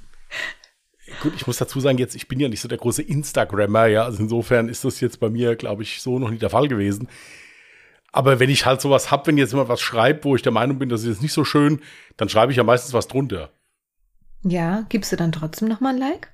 [1.23, 4.05] gut, ich muss dazu sagen, jetzt, ich bin ja nicht so der große Instagrammer, ja,
[4.05, 7.09] also insofern ist das jetzt bei mir, glaube ich, so noch nie der Fall gewesen.
[8.13, 10.79] Aber wenn ich halt sowas hab, wenn jetzt jemand was schreibt, wo ich der Meinung
[10.79, 11.83] bin, das ist jetzt nicht so schön,
[12.17, 13.51] dann schreibe ich ja meistens was drunter.
[14.43, 16.33] Ja, gibst du dann trotzdem nochmal ein Like?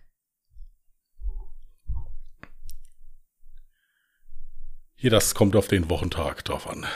[4.94, 6.86] Hier, das kommt auf den Wochentag drauf an.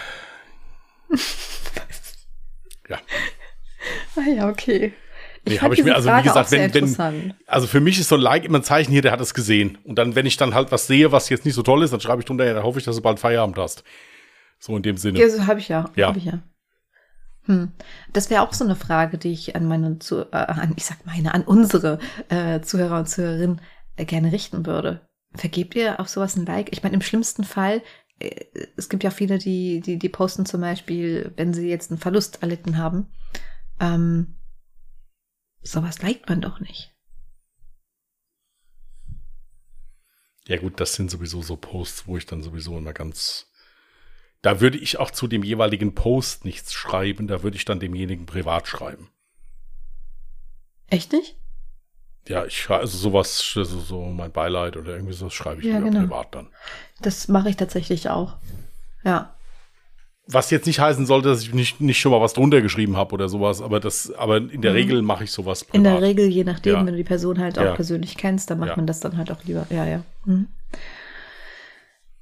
[2.88, 2.98] Ja.
[4.16, 4.92] Ah ja, okay.
[5.48, 7.34] Nee, fand habe ich mir, also wie Frage gesagt, auch sehr wenn, wenn, interessant.
[7.46, 9.78] also für mich ist so ein Like immer ein Zeichen hier, der hat es gesehen.
[9.84, 12.00] Und dann, wenn ich dann halt was sehe, was jetzt nicht so toll ist, dann
[12.00, 13.84] schreibe ich drunter, ja, dann hoffe ich, dass du bald Feierabend hast.
[14.58, 15.20] So in dem Sinne.
[15.20, 15.90] Ja, so habe ich ja.
[15.94, 16.08] Ja.
[16.08, 16.40] Hab ich ja.
[17.44, 17.72] Hm.
[18.12, 21.06] Das wäre auch so eine Frage, die ich an meine, zu, äh, an, ich sag
[21.06, 23.60] meine, an unsere äh, Zuhörer und Zuhörerinnen
[23.96, 25.00] äh, gerne richten würde.
[25.34, 26.72] Vergebt ihr auf sowas ein Like?
[26.72, 27.82] Ich meine, im schlimmsten Fall,
[28.18, 32.42] es gibt ja viele, die, die, die posten zum Beispiel, wenn sie jetzt einen Verlust
[32.42, 33.08] erlitten haben.
[33.78, 34.36] Ähm,
[35.62, 36.94] sowas liked man doch nicht.
[40.48, 43.50] Ja gut, das sind sowieso so Posts, wo ich dann sowieso immer ganz.
[44.42, 48.26] Da würde ich auch zu dem jeweiligen Post nichts schreiben, da würde ich dann demjenigen
[48.26, 49.10] privat schreiben.
[50.86, 51.36] Echt nicht?
[52.28, 55.80] Ja, ich schreibe also sowas, also so mein Beileid oder irgendwie so schreibe ich Ja,
[55.80, 56.00] genau.
[56.00, 56.48] privat dann.
[57.00, 58.34] Das mache ich tatsächlich auch.
[59.04, 59.32] Ja.
[60.28, 63.14] Was jetzt nicht heißen sollte, dass ich nicht, nicht schon mal was drunter geschrieben habe
[63.14, 64.76] oder sowas, aber das, aber in der Mhm.
[64.76, 65.76] Regel mache ich sowas privat.
[65.76, 66.78] In der Regel, je nachdem, Ja.
[66.80, 67.74] wenn du die Person halt auch Ja.
[67.74, 68.76] persönlich kennst, dann macht Ja.
[68.76, 69.66] man das dann halt auch lieber.
[69.70, 70.02] Ja, ja.
[70.24, 70.48] Mhm.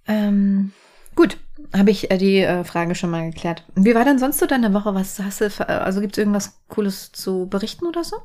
[0.07, 0.73] Ähm,
[1.17, 1.39] gut,
[1.75, 3.65] habe ich äh, die äh, Frage schon mal geklärt.
[3.75, 4.95] Wie war denn sonst so deine Woche?
[4.95, 8.17] Was hast du, für- also gibt es irgendwas Cooles zu berichten oder so?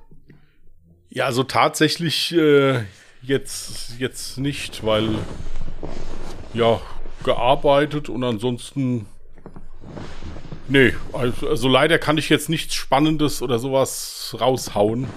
[1.10, 2.84] Ja, also tatsächlich äh,
[3.22, 5.15] jetzt, jetzt nicht, weil
[6.54, 6.80] ja,
[7.24, 9.08] gearbeitet und ansonsten.
[10.67, 15.08] Nee, also, leider kann ich jetzt nichts Spannendes oder sowas raushauen.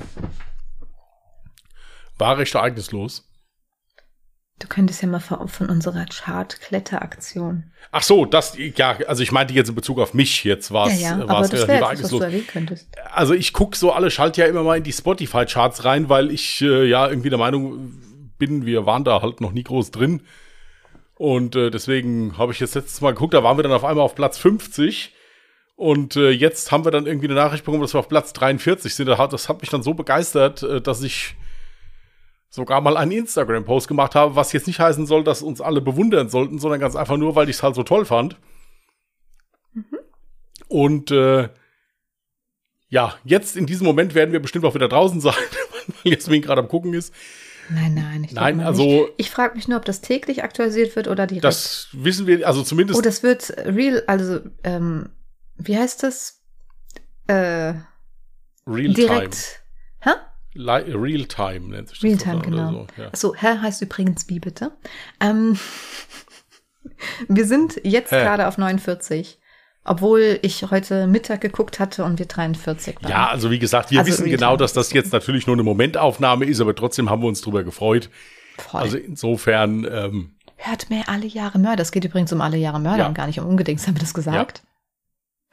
[2.17, 3.29] War recht ereignislos.
[4.63, 7.65] Du könntest ja mal von, unserer Chart-Kletteraktion.
[7.91, 11.03] Ach so, das, ja, also ich meinte jetzt in Bezug auf mich, jetzt war es
[11.03, 12.23] ja, ja, relativ du ereignislos.
[13.13, 16.85] Also ich gucke so alle Schaltjahr immer mal in die Spotify-Charts rein, weil ich äh,
[16.85, 17.91] ja irgendwie der Meinung
[18.39, 20.23] bin, wir waren da halt noch nie groß drin.
[21.17, 24.05] Und äh, deswegen habe ich jetzt letztes Mal geguckt, da waren wir dann auf einmal
[24.05, 25.13] auf Platz 50.
[25.75, 28.95] Und äh, jetzt haben wir dann irgendwie eine Nachricht bekommen, dass wir auf Platz 43
[28.95, 29.07] sind.
[29.09, 31.35] Das hat, das hat mich dann so begeistert, äh, dass ich
[32.55, 36.29] sogar mal einen Instagram-Post gemacht habe, was jetzt nicht heißen soll, dass uns alle bewundern
[36.29, 38.37] sollten, sondern ganz einfach nur, weil ich es halt so toll fand.
[40.69, 41.49] Und äh,
[42.89, 45.33] ja, jetzt in diesem Moment werden wir bestimmt auch wieder draußen sein,
[46.05, 47.15] weil Jasmin gerade am Gucken ist.
[47.71, 49.13] Nein, nein, ich Nein, also- Nicht.
[49.17, 51.45] Ich frage mich nur, ob das täglich aktualisiert wird oder direkt.
[51.45, 55.09] Das wissen wir, also zumindest Oh, das wird real, also, ähm,
[55.57, 56.43] wie heißt das?
[57.29, 57.75] Äh,
[58.67, 58.93] Real-Time.
[58.95, 59.63] direkt.
[60.01, 60.11] Hä?
[60.55, 62.05] Real-Time nennt sich das.
[62.05, 62.71] Realtime, genau.
[62.73, 63.09] So, ja.
[63.09, 64.73] Achso, Hä heißt übrigens wie bitte?
[65.21, 65.59] Ähm,
[67.29, 68.21] wir sind jetzt Hä?
[68.23, 69.39] gerade auf 49.
[69.85, 73.11] Obwohl ich heute Mittag geguckt hatte und wir 43 waren.
[73.11, 75.65] ja, also wie gesagt, wir Also wissen Realtime genau, dass das jetzt natürlich nur eine
[75.65, 78.09] Momentaufnahme ist, aber trotzdem haben wir uns drüber gefreut.
[78.59, 78.81] Voll.
[78.81, 81.83] Also insofern, ähm, Hört mehr alle Jahre Mörder.
[81.83, 83.09] Es geht übrigens um alle Jahre Mörder Ja.
[83.09, 83.89] und gar nicht um Ungedings.
[83.89, 84.63] Haben wir das gesagt?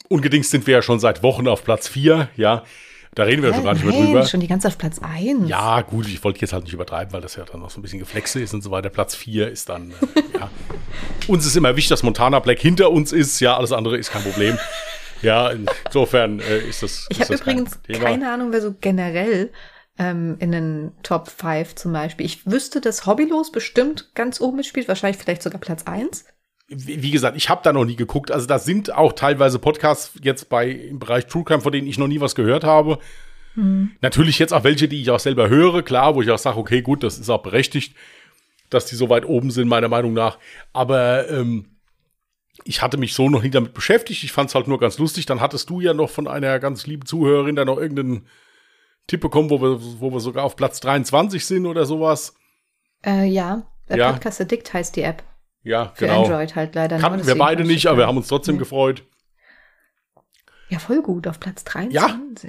[0.10, 2.64] ungedings sind wir ja schon seit Wochen auf Platz 4, ja.
[3.20, 4.26] Da reden wir schon gar nicht mehr drüber.
[4.26, 5.50] schon die ganze auf Platz 1.
[5.50, 7.82] Ja, gut, ich wollte jetzt halt nicht übertreiben, weil das ja dann noch so ein
[7.82, 8.88] bisschen Geflexe ist und so weiter.
[8.88, 10.50] Platz 4 ist dann, äh, ja.
[11.28, 13.42] Uns ist immer wichtig, dass Montana Black hinter uns ist.
[13.42, 14.58] Ja, alles andere ist kein Problem.
[15.22, 15.52] Ja,
[15.86, 17.08] insofern äh, ist das.
[17.10, 18.06] Ich habe kein übrigens Thema.
[18.06, 19.52] keine Ahnung, wer so generell
[19.98, 22.26] ähm, in den Top 5 zum Beispiel.
[22.26, 26.24] Ich wüsste, dass Hobbylos bestimmt ganz oben mitspielt, wahrscheinlich vielleicht sogar Platz 1.
[26.70, 28.32] Wie, gesagt, ich habe da noch nie geguckt.
[28.32, 31.98] Also da sind auch teilweise Podcasts jetzt bei im Bereich True Crime, von denen ich
[31.98, 33.00] noch nie was gehört habe.
[34.02, 36.82] Natürlich jetzt auch welche, die ich auch selber höre, klar, wo ich auch sage, okay,
[36.82, 37.96] gut, das ist auch berechtigt,
[38.70, 40.38] dass die so weit oben sind, meiner Meinung nach.
[40.72, 41.66] Aber ähm,
[42.64, 44.24] ich hatte mich so noch nie damit beschäftigt.
[44.24, 45.26] Ich fand es halt nur ganz lustig.
[45.26, 48.28] Dann hattest du ja noch von einer ganz lieben Zuhörerin da noch irgendeinen
[49.08, 52.36] Tipp bekommen, wo wir, wo wir sogar auf Platz 23 sind oder sowas.
[53.06, 54.12] Äh, ja, der Ja.
[54.12, 55.24] Podcast Addict heißt die App.
[55.64, 56.24] Ja, Für genau.
[56.24, 56.98] Android halt leider.
[57.00, 58.60] Kannten wir beide nicht, aber wir haben uns trotzdem Nee.
[58.60, 59.04] gefreut.
[60.70, 61.94] Ja, voll gut, auf Platz 23.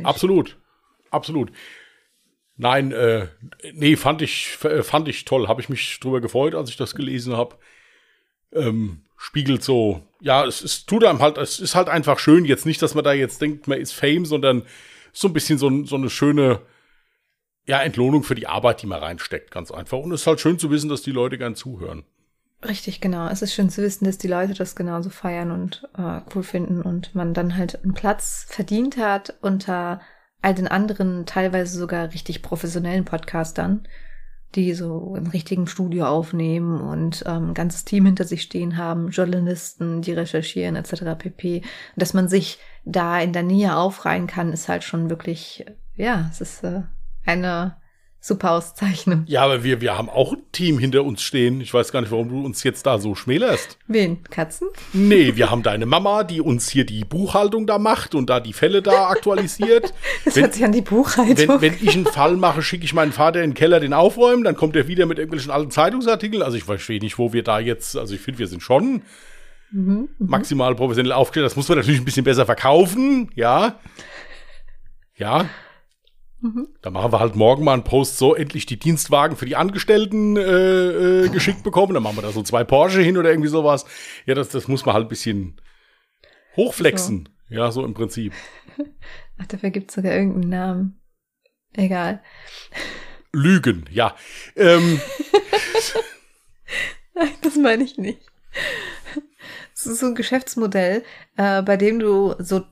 [0.03, 0.59] Ja, absolut.
[1.11, 1.51] Absolut.
[2.57, 3.29] Nein, äh,
[3.73, 5.49] nee, fand ich, äh, fand ich toll.
[5.49, 7.57] Habe ich mich drüber gefreut, als ich das gelesen habe.
[8.53, 12.45] Ähm, spiegelt so, ja, es, es tut einem halt, es ist halt einfach schön.
[12.45, 14.65] Jetzt nicht, dass man da jetzt denkt, man ist Fame, sondern
[15.13, 16.61] so ein bisschen so, so eine schöne,
[17.67, 19.99] ja, Entlohnung für die Arbeit, die man reinsteckt, ganz einfach.
[19.99, 22.05] Und es ist halt schön zu wissen, dass die Leute gern zuhören.
[22.63, 23.27] Richtig, genau.
[23.29, 26.83] Es ist schön zu wissen, dass die Leute das genauso feiern und äh, cool finden
[26.83, 30.01] und man dann halt einen Platz verdient hat unter
[30.43, 33.87] all den anderen, teilweise sogar richtig professionellen Podcastern,
[34.55, 39.09] die so im richtigen Studio aufnehmen und ähm, ein ganzes Team hinter sich stehen haben,
[39.09, 41.17] Journalisten, die recherchieren etc.
[41.17, 41.63] pp.
[41.97, 45.65] dass man sich da in der Nähe aufreihen kann, ist halt schon wirklich,
[45.97, 46.83] ja, es ist äh,
[47.25, 47.77] eine
[48.21, 49.25] super Auszeichnung.
[49.27, 51.61] Ja, aber wir, wir haben auch ein Team hinter uns stehen.
[51.63, 53.79] Ich weiß gar nicht, warum du uns jetzt da so schmälerst.
[53.87, 54.23] Wen?
[54.25, 54.69] Katzen?
[54.93, 58.53] Nee, wir haben deine Mama, die uns hier die Buchhaltung da macht und da die
[58.53, 59.95] Fälle da aktualisiert.
[60.25, 61.61] Das wenn, hört sich an die Buchhaltung.
[61.61, 64.45] Wenn, wenn ich einen Fall mache, schicke ich meinen Vater in den Keller den aufräumen,
[64.45, 66.43] dann kommt er wieder mit irgendwelchen alten Zeitungsartikeln.
[66.43, 69.03] Also ich verstehe nicht, wo wir da jetzt, also ich finde, wir sind schon
[69.71, 71.47] mhm, mhm, maximal professionell aufgestellt.
[71.47, 73.79] Das muss man natürlich ein bisschen besser verkaufen, ja.
[75.17, 75.49] Ja,
[76.41, 76.69] Mhm.
[76.81, 80.37] Da machen wir halt morgen mal einen Post, so endlich die Dienstwagen für die Angestellten
[80.37, 81.93] äh, äh, geschickt bekommen.
[81.93, 83.85] Dann machen wir da so zwei Porsche hin oder irgendwie sowas.
[84.27, 85.61] Ja, das, das muss man halt ein bisschen
[86.57, 87.29] hochflexen.
[87.49, 87.55] So.
[87.55, 88.33] Ja, so im Prinzip.
[89.39, 91.01] Ach, dafür gibt es sogar irgendeinen Namen.
[91.75, 92.23] Egal.
[93.33, 94.17] Lügen, ja.
[94.57, 95.01] Ähm.
[97.15, 98.23] Nein, das meine ich nicht.
[99.75, 101.05] Das ist so ein Geschäftsmodell,
[101.37, 102.65] äh, bei dem du so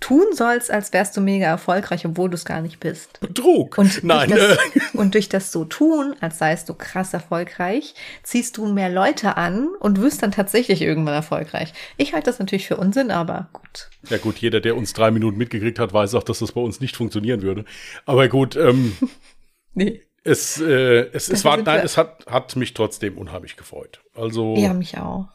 [0.00, 3.18] tun sollst, als wärst du mega erfolgreich, obwohl du es gar nicht bist.
[3.20, 3.78] Betrug.
[3.78, 4.30] Und Nein.
[4.30, 4.58] Durch das,
[4.94, 9.68] und durch das so tun, als seist du krass erfolgreich, ziehst du mehr Leute an
[9.80, 11.72] und wirst dann tatsächlich irgendwann erfolgreich.
[11.96, 13.90] Ich halte das natürlich für Unsinn, aber gut.
[14.10, 16.80] Ja gut, jeder, der uns drei Minuten mitgekriegt hat, weiß auch, dass das bei uns
[16.80, 17.64] nicht funktionieren würde.
[18.04, 18.96] Aber gut, ähm,
[19.74, 20.02] nee.
[20.24, 24.00] Es, äh, es, es war, nein, es hat, hat mich trotzdem unheimlich gefreut.
[24.12, 24.56] Also.
[24.56, 25.28] Ja, mich auch.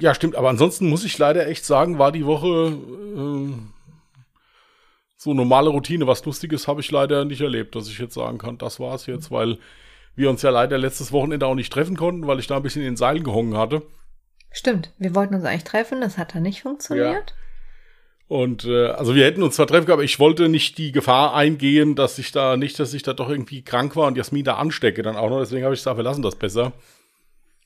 [0.00, 0.36] Ja, stimmt.
[0.36, 2.76] Aber ansonsten muss ich leider echt sagen, war die Woche
[3.16, 3.52] äh,
[5.16, 6.06] so normale Routine.
[6.06, 9.06] Was Lustiges habe ich leider nicht erlebt, dass ich jetzt sagen kann, das war es
[9.06, 9.58] jetzt, weil
[10.16, 12.82] wir uns ja leider letztes Wochenende auch nicht treffen konnten, weil ich da ein bisschen
[12.82, 13.82] in den Seilen gehongen hatte.
[14.50, 14.92] Stimmt.
[14.98, 17.30] Wir wollten uns eigentlich treffen, das hat dann nicht funktioniert.
[17.30, 17.36] Ja.
[18.26, 21.96] Und äh, also wir hätten uns zwar treffen, aber ich wollte nicht die Gefahr eingehen,
[21.96, 25.02] dass ich da nicht, dass ich da doch irgendwie krank war und Jasmin da anstecke
[25.02, 25.40] dann auch noch.
[25.40, 26.72] Deswegen habe ich gesagt, wir lassen das besser.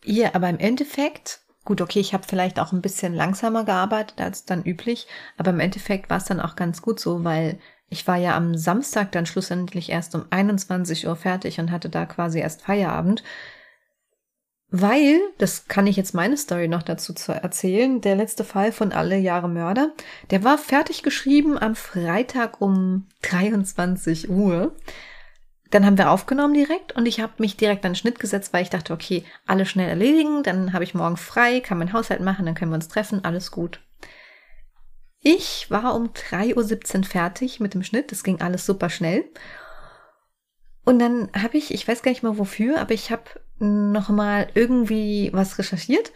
[0.04, 4.44] Ja, aber im Endeffekt Gut, okay, ich habe vielleicht auch ein bisschen langsamer gearbeitet als
[4.44, 5.06] dann üblich,
[5.38, 8.56] aber im Endeffekt war es dann auch ganz gut so, weil ich war ja am
[8.56, 13.22] Samstag dann schlussendlich erst um 21 Uhr fertig und hatte da quasi erst Feierabend.
[14.76, 18.92] Weil, das kann ich jetzt meine Story noch dazu zu erzählen, der letzte Fall von
[18.92, 19.92] Alle Jahre Mörder,
[20.30, 24.74] der war fertig geschrieben am Freitag um 23 Uhr.
[25.74, 28.62] Dann haben wir aufgenommen direkt und ich habe mich direkt an den Schnitt gesetzt, weil
[28.62, 32.46] ich dachte, okay, alles schnell erledigen, dann habe ich morgen frei, kann mein Haushalt machen,
[32.46, 33.80] dann können wir uns treffen, alles gut.
[35.20, 39.24] Ich war um 3.17 Uhr fertig mit dem Schnitt, das ging alles super schnell.
[40.84, 43.24] Und dann habe ich, ich weiß gar nicht mal wofür, aber ich habe
[43.58, 46.12] noch mal irgendwie was recherchiert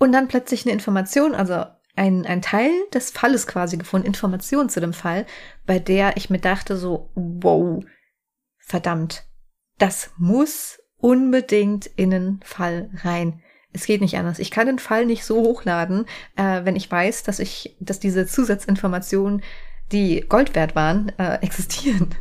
[0.00, 4.80] und dann plötzlich eine Information, also ein, ein Teil des Falles quasi gefunden, Informationen zu
[4.80, 5.24] dem Fall,
[5.66, 7.84] bei der ich mir dachte so, wow,
[8.66, 9.24] verdammt,
[9.78, 13.42] das muss unbedingt in den Fall rein.
[13.72, 14.38] Es geht nicht anders.
[14.38, 18.26] Ich kann den Fall nicht so hochladen, äh, wenn ich weiß, dass ich, dass diese
[18.26, 19.42] Zusatzinformationen,
[19.92, 22.14] die Gold wert waren, äh, existieren.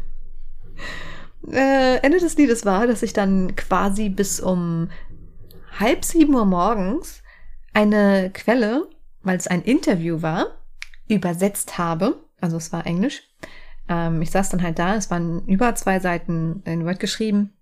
[1.52, 4.90] Äh, Ende des Liedes war, dass ich dann quasi bis um
[5.80, 7.22] halb sieben Uhr morgens
[7.74, 8.90] eine Quelle,
[9.22, 10.48] weil es ein Interview war,
[11.08, 12.24] übersetzt habe.
[12.42, 13.24] Also es war Englisch
[13.90, 17.54] ähm, ich saß dann halt da, es waren über zwei Seiten in Word geschrieben,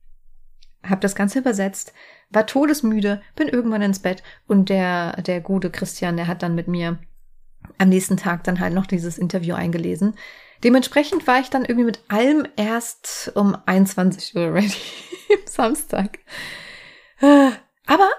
[0.84, 1.94] habe das Ganze übersetzt,
[2.30, 6.68] war todesmüde, bin irgendwann ins Bett und der, der gute Christian, der hat dann mit
[6.68, 6.98] mir
[7.78, 10.16] am nächsten Tag dann halt noch dieses Interview eingelesen.
[10.64, 14.74] Dementsprechend war ich dann irgendwie mit allem erst um 21 Uhr ready
[15.46, 16.20] Samstag.
[17.22, 18.10] Aber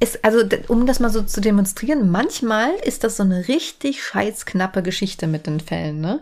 [0.00, 4.46] es, also, um das mal so zu demonstrieren, manchmal ist das so eine richtig scheiß
[4.46, 6.20] knappe Geschichte mit den Fällen, ne?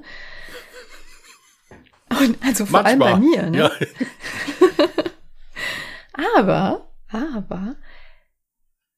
[2.11, 3.59] Und also vor Manchmal, allem bei mir, ne?
[3.59, 3.71] Ja.
[6.39, 7.77] aber, aber,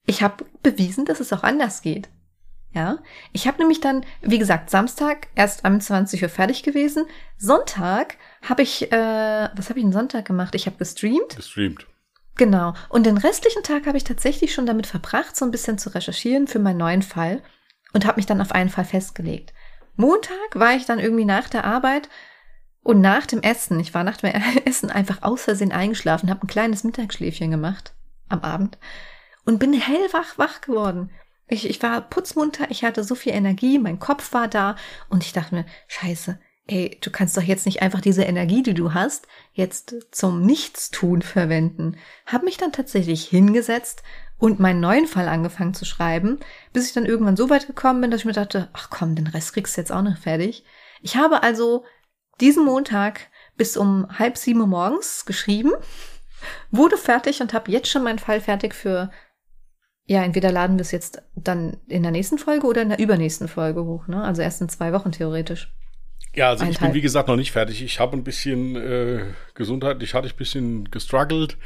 [0.07, 2.09] ich habe bewiesen, dass es auch anders geht.
[2.73, 2.99] Ja,
[3.33, 7.05] ich habe nämlich dann, wie gesagt, Samstag erst um 20 Uhr fertig gewesen.
[7.37, 8.17] Sonntag
[8.49, 10.55] habe ich, äh, was habe ich denn Sonntag gemacht?
[10.55, 11.35] Ich habe gestreamt.
[11.35, 11.87] Gestreamt.
[12.37, 12.75] Genau.
[12.89, 16.47] Und den restlichen Tag habe ich tatsächlich schon damit verbracht, so ein bisschen zu recherchieren
[16.47, 17.43] für meinen neuen Fall
[17.93, 19.53] und habe mich dann auf einen Fall festgelegt.
[19.97, 22.09] Montag war ich dann irgendwie nach der Arbeit
[22.83, 24.31] und nach dem Essen, ich war nach dem
[24.65, 27.95] Essen einfach aus Versehen eingeschlafen, habe ein kleines Mittagsschläfchen gemacht
[28.29, 28.79] am Abend
[29.45, 31.11] und bin hellwach wach geworden.
[31.49, 34.77] Ich, ich war putzmunter, ich hatte so viel Energie, mein Kopf war da
[35.09, 36.39] und ich dachte mir, scheiße,
[36.69, 41.23] ey, du kannst doch jetzt nicht einfach diese Energie, die du hast, jetzt zum Nichtstun
[41.23, 41.97] verwenden.
[42.27, 44.05] Hab mich dann tatsächlich hingesetzt
[44.39, 46.39] und meinen neuen Fall angefangen zu schreiben,
[46.73, 49.27] bis ich dann irgendwann so weit gekommen bin, dass ich mir dachte, ach komm, den
[49.27, 50.65] Rest kriegst du jetzt auch noch fertig.
[51.03, 51.85] Ich habe also
[52.41, 55.73] diesen Montag bis um halb sieben Uhr morgens geschrieben,
[56.71, 59.11] wurde fertig und habe jetzt schon meinen Fall fertig für
[60.07, 63.47] ja, entweder laden wir es jetzt dann in der nächsten Folge oder in der übernächsten
[63.47, 64.25] Folge hoch, ne?
[64.25, 65.73] Also erst in zwei Wochen theoretisch.
[66.35, 67.83] Ja, also ich bin wie gesagt noch nicht fertig.
[67.83, 71.59] Ich habe ein bisschen äh, gesundheitlich hatte ich ein bisschen gestruggelt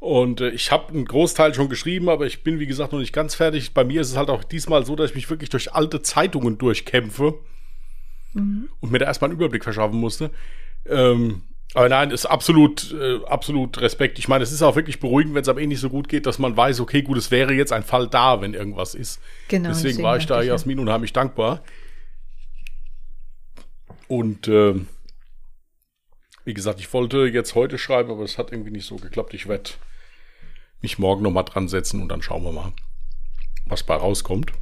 [0.00, 3.12] und äh, ich habe einen Großteil schon geschrieben, aber ich bin wie gesagt noch nicht
[3.12, 3.72] ganz fertig.
[3.72, 6.58] Bei mir ist es halt auch diesmal so, dass ich mich wirklich durch alte Zeitungen
[6.58, 7.38] durchkämpfe
[8.32, 8.68] mhm.
[8.80, 10.30] und mir da erstmal einen Überblick verschaffen musste.
[10.86, 14.18] Ähm, aber nein, ist absolut, äh, absolut Respekt.
[14.18, 16.26] Ich meine, es ist auch wirklich beruhigend, wenn es am Ende nicht so gut geht,
[16.26, 19.20] dass man weiß, okay, gut, es wäre jetzt ein Fall da, wenn irgendwas ist.
[19.48, 19.68] Genau.
[19.68, 20.82] Deswegen, deswegen war ich da Jasmin ja.
[20.82, 21.62] unheimlich dankbar.
[24.08, 24.74] Und äh,
[26.44, 29.34] wie gesagt, ich wollte jetzt heute schreiben, aber es hat irgendwie nicht so geklappt.
[29.34, 29.70] Ich werde
[30.82, 32.72] mich morgen nochmal dran setzen und dann schauen wir mal,
[33.66, 34.52] was bei rauskommt.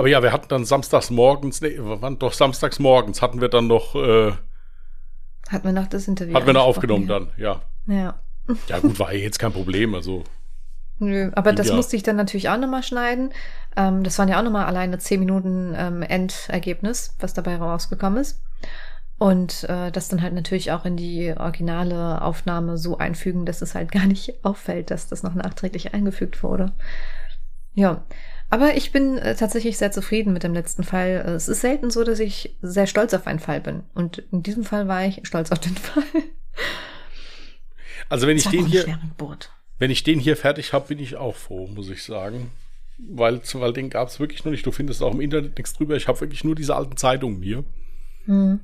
[0.00, 3.66] Aber ja, wir hatten dann samstags morgens, nee, wann doch samstags morgens hatten wir dann
[3.66, 4.32] noch äh,
[5.50, 6.32] hat man noch das Interview?
[6.32, 7.18] Hat man noch aufgenommen ja.
[7.18, 7.60] dann, ja.
[7.86, 8.20] Ja.
[8.66, 10.24] Ja, gut, war ja jetzt kein Problem, also.
[11.00, 11.74] Nö, aber das ja.
[11.74, 13.34] musste ich dann natürlich auch nochmal schneiden.
[13.76, 18.42] Ähm, das waren ja auch nochmal alleine zehn Minuten ähm, Endergebnis, was dabei rausgekommen ist.
[19.18, 23.74] Und äh, das dann halt natürlich auch in die originale Aufnahme so einfügen, dass es
[23.74, 26.72] halt gar nicht auffällt, dass das noch nachträglich eingefügt wurde.
[27.74, 28.06] Ja,
[28.50, 31.22] aber ich bin äh, tatsächlich sehr zufrieden mit dem letzten Fall.
[31.24, 33.84] Es ist selten so, dass ich sehr stolz auf einen Fall bin.
[33.94, 36.02] Und in diesem Fall war ich stolz auf den Fall.
[38.08, 38.98] Also wenn ich den hier,
[39.78, 42.50] wenn ich den hier fertig habe, bin ich auch froh, muss ich sagen.
[42.98, 44.66] Weil, weil den gab es wirklich noch nicht.
[44.66, 45.94] Du findest auch im Internet nichts drüber.
[45.96, 47.64] Ich habe wirklich nur diese alten Zeitungen hier.
[48.24, 48.60] Hm.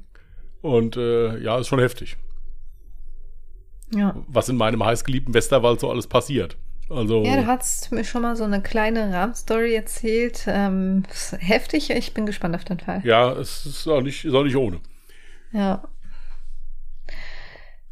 [0.62, 2.16] Und äh, ja, ist schon heftig.
[3.94, 4.16] Ja.
[4.27, 6.57] Was in meinem heißgeliebten Westerwald so alles passiert.
[6.88, 10.44] Also, ja, du hast mir schon mal so eine kleine Rahmenstory erzählt.
[10.46, 11.03] Ähm,
[11.38, 13.01] heftig, ich bin gespannt auf den Fall.
[13.05, 14.81] Ja, es ist auch nicht, ist auch nicht ohne.
[15.53, 15.83] Ja.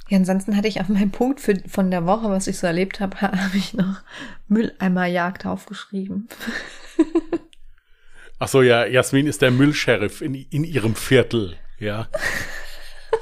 [0.09, 3.00] Ja, ansonsten hatte ich auf meinem Punkt für, von der Woche, was ich so erlebt
[3.00, 4.02] habe, habe ich noch
[4.48, 6.28] Mülleimerjagd aufgeschrieben.
[8.38, 12.09] Ach so, ja, Jasmin ist der Müllsheriff in, in ihrem Viertel, ja.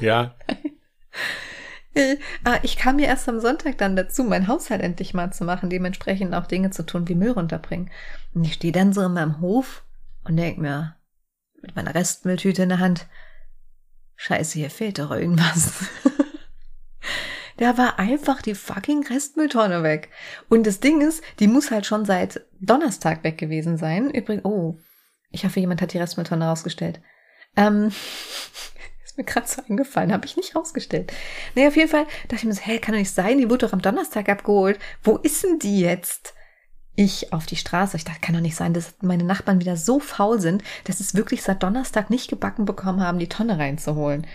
[0.01, 0.35] Ja.
[2.45, 5.71] Ah, ich kam mir erst am Sonntag dann dazu, mein Haushalt endlich mal zu machen,
[5.71, 7.91] dementsprechend auch Dinge zu tun wie Müll runterbringen.
[8.35, 9.85] Und ich stehe dann so in meinem Hof
[10.25, 10.97] und denk mir,
[11.61, 13.07] mit meiner Restmülltüte in der Hand,
[14.17, 15.85] scheiße, hier fehlt doch irgendwas.
[17.57, 20.11] da war einfach die fucking Restmülltonne weg.
[20.49, 24.11] Und das Ding ist, die muss halt schon seit Donnerstag weg gewesen sein.
[24.11, 24.79] Übrigens, oh,
[25.31, 27.01] ich hoffe, jemand hat die Restmülltonne rausgestellt.
[27.57, 27.93] Ähm,
[29.13, 31.13] ist mir gerade so eingefallen, habe ich nicht rausgestellt.
[31.55, 33.67] Nee, auf jeden Fall dachte ich mir so, hä, kann doch nicht sein, die wurde
[33.67, 34.79] doch am Donnerstag abgeholt.
[35.03, 36.35] Wo ist denn die jetzt?
[36.95, 37.97] Ich auf die Straße.
[37.97, 41.15] Ich dachte, kann doch nicht sein, dass meine Nachbarn wieder so faul sind, dass es
[41.15, 44.27] wirklich seit Donnerstag nicht gebacken bekommen haben, die Tonne reinzuholen.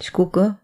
[0.00, 0.58] Ich gucke,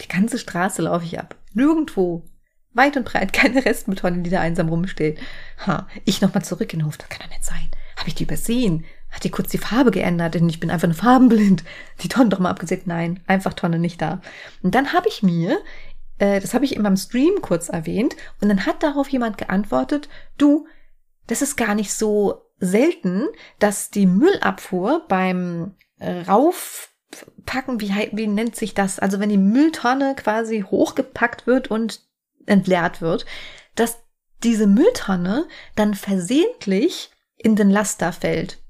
[0.00, 1.36] die ganze Straße laufe ich ab.
[1.54, 2.24] Nirgendwo.
[2.72, 5.20] Weit und breit keine Restmülltonne, die da einsam rumsteht.
[5.66, 6.98] Ha, ich nochmal zurück in den Hof.
[6.98, 7.68] Das kann doch nicht sein.
[7.96, 8.84] Habe ich die übersehen?
[9.12, 10.34] Hat die kurz die Farbe geändert?
[10.34, 11.62] Denn ich bin einfach nur farbenblind.
[12.02, 12.82] Die Tonne doch mal abgesehen.
[12.86, 14.20] Nein, einfach Tonne nicht da.
[14.62, 15.58] Und dann habe ich mir,
[16.18, 20.08] äh, das habe ich in meinem Stream kurz erwähnt, und dann hat darauf jemand geantwortet,
[20.38, 20.66] du,
[21.28, 28.74] das ist gar nicht so selten, dass die Müllabfuhr beim Raufpacken, wie, wie nennt sich
[28.74, 28.98] das?
[28.98, 32.00] Also wenn die Mülltonne quasi hochgepackt wird und
[32.46, 33.24] entleert wird,
[33.74, 33.98] dass
[34.42, 35.46] diese Mülltonne
[35.76, 38.61] dann versehentlich in den Laster fällt.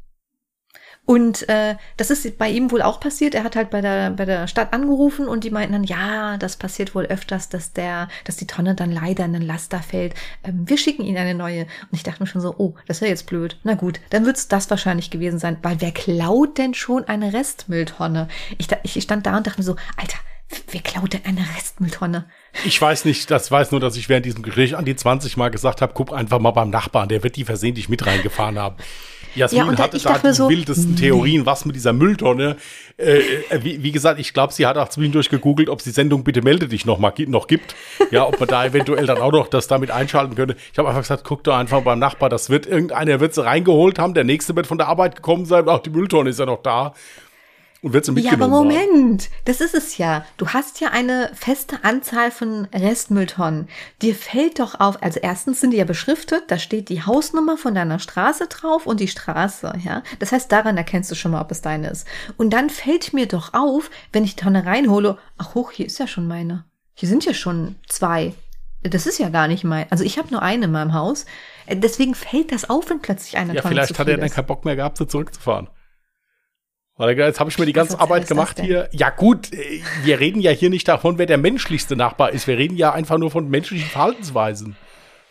[1.05, 3.35] Und äh, das ist bei ihm wohl auch passiert.
[3.35, 6.57] Er hat halt bei der, bei der Stadt angerufen und die meinten dann, ja, das
[6.57, 10.15] passiert wohl öfters, dass der, dass die Tonne dann leider in den Laster fällt.
[10.45, 11.63] Ähm, wir schicken ihnen eine neue.
[11.63, 13.59] Und ich dachte mir schon so, oh, das wäre jetzt blöd.
[13.65, 15.57] Na gut, dann wird's das wahrscheinlich gewesen sein.
[15.63, 18.29] Weil wer klaut denn schon eine Restmülltonne?
[18.59, 20.19] Ich, ich stand da und dachte mir so, Alter,
[20.71, 22.27] Wer klaut denn eine Restmülltonne?
[22.67, 25.51] Ich weiß nicht, das weiß nur, dass ich während diesem Gespräch an die 20 Mal
[25.51, 28.77] gesagt habe, guck einfach mal beim Nachbarn, der wird die versehentlich mit reingefahren haben.
[29.35, 32.57] Jasmin ja, hatte da die so, wildesten Theorien, was mit dieser Mülltonne.
[32.99, 33.19] Äh,
[33.51, 36.25] äh, wie, wie, gesagt, ich glaube, sie hat auch zwischendurch gegoogelt, ob es die Sendung
[36.25, 37.75] Bitte melde dich noch mal noch gibt.
[38.11, 40.57] Ja, ob man da eventuell dann auch noch das damit einschalten könnte.
[40.73, 43.99] Ich habe einfach gesagt, guck doch einfach beim Nachbar, das wird irgendeiner wird sie reingeholt
[43.99, 46.63] haben, der nächste wird von der Arbeit gekommen sein, auch die Mülltonne ist ja noch
[46.63, 46.95] da.
[47.83, 48.77] Und wird sie Ja, aber mitgenommen.
[48.77, 48.91] haben.
[48.91, 50.25] Moment, das ist es ja.
[50.37, 53.69] Du hast ja eine feste Anzahl von Restmülltonnen.
[54.01, 57.75] Dir fällt doch auf, also erstens sind die ja beschriftet, da steht die Hausnummer von
[57.75, 60.03] deiner Straße drauf und die Straße, ja.
[60.21, 62.07] Das heißt, daran erkennst du schon mal, ob es deine ist.
[62.37, 65.99] Und dann fällt mir doch auf, wenn ich die Tonne reinhole, ach hoch, hier ist
[65.99, 66.65] ja schon meine.
[66.95, 68.33] Hier sind ja schon zwei.
[68.85, 69.87] Das ist ja gar nicht mein.
[69.91, 71.25] Also ich habe nur eine in meinem Haus.
[71.67, 74.29] Äh, Deswegen fällt das auf, wenn plötzlich eine Ja, Tonne vielleicht zu hat er dann
[74.31, 75.69] keinen Bock mehr gehabt, so zurückzufahren.
[76.97, 78.89] Weil jetzt habe ich mir die ganze Arbeit gemacht hier.
[78.93, 79.51] Ja gut,
[80.05, 82.47] wir reden ja hier nicht davon, wer der menschlichste Nachbar ist.
[82.47, 84.77] Wir reden ja einfach nur von menschlichen Verhaltensweisen.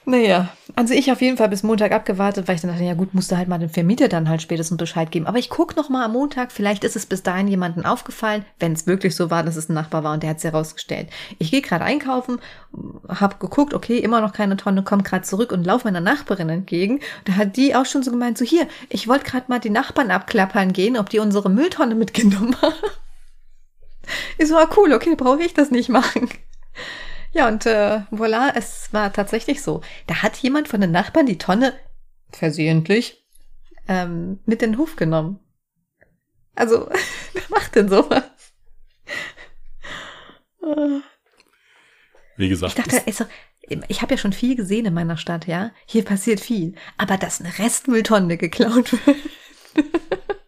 [0.03, 3.13] Naja, also ich auf jeden Fall bis Montag abgewartet, weil ich dann dachte, ja gut,
[3.13, 5.27] musste halt mal dem Vermieter dann halt spätestens Bescheid geben.
[5.27, 8.73] Aber ich guck noch mal am Montag, vielleicht ist es bis dahin jemandem aufgefallen, wenn
[8.73, 11.07] es wirklich so war, dass es ein Nachbar war und der hat es herausgestellt.
[11.37, 12.39] Ich gehe gerade einkaufen,
[13.07, 16.99] hab geguckt, okay, immer noch keine Tonne, komm gerade zurück und lauf meiner Nachbarin entgegen.
[17.25, 20.09] Da hat die auch schon so gemeint, so hier, ich wollte gerade mal die Nachbarn
[20.09, 22.73] abklappern gehen, ob die unsere Mülltonne mitgenommen haben.
[24.39, 26.27] Ich so, ah, cool, okay, brauche ich das nicht machen.
[27.33, 29.81] Ja, und äh, voilà, es war tatsächlich so.
[30.07, 31.73] Da hat jemand von den Nachbarn die Tonne
[32.31, 33.25] versehentlich
[33.87, 35.39] ähm, mit in den Hof genommen.
[36.55, 36.89] Also,
[37.33, 38.23] wer macht denn sowas?
[42.37, 43.25] Wie gesagt, Ich dachte, also,
[43.87, 45.71] ich habe ja schon viel gesehen in meiner Stadt, ja.
[45.85, 46.75] Hier passiert viel.
[46.97, 49.17] Aber dass eine Restmülltonne geklaut wird.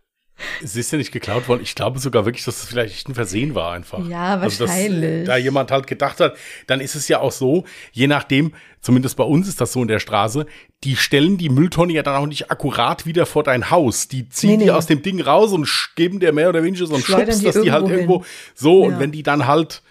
[0.63, 1.61] es ist ja nicht geklaut worden.
[1.63, 4.07] Ich glaube sogar wirklich, dass es vielleicht ein Versehen war einfach.
[4.07, 5.25] Ja, Also, dass, wahrscheinlich.
[5.27, 6.35] da jemand halt gedacht hat,
[6.67, 9.87] dann ist es ja auch so, je nachdem, zumindest bei uns ist das so in
[9.87, 10.45] der Straße,
[10.83, 14.07] die stellen die Mülltonne ja dann auch nicht akkurat wieder vor dein Haus.
[14.07, 14.63] Die ziehen Nee, nee.
[14.65, 17.61] die aus dem Ding raus und geben dir mehr oder weniger so einen Schubs, dass
[17.61, 18.25] die halt irgendwo irgendwo
[18.55, 18.87] so Ja.
[18.87, 19.81] und wenn die dann halt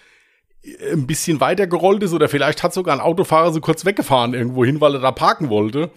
[0.63, 4.33] äh, ein bisschen weiter gerollt ist oder vielleicht hat sogar ein Autofahrer so kurz weggefahren
[4.33, 5.89] irgendwo hin, weil er da parken wollte.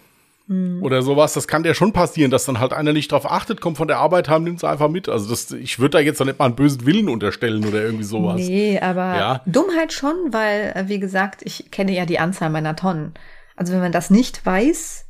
[0.47, 0.81] Hm.
[0.81, 3.77] Oder sowas, das kann ja schon passieren, dass dann halt einer nicht drauf achtet, kommt
[3.77, 5.09] von der Arbeit heim, nimmt es einfach mit.
[5.09, 8.05] Also das, ich würde da jetzt doch nicht mal einen bösen Willen unterstellen oder irgendwie
[8.05, 8.35] sowas.
[8.37, 9.41] Nee, aber Ja.
[9.45, 13.13] Dummheit schon, weil, äh, wie gesagt, ich kenne ja die Anzahl meiner Tonnen.
[13.57, 15.05] Also wenn man das nicht weiß,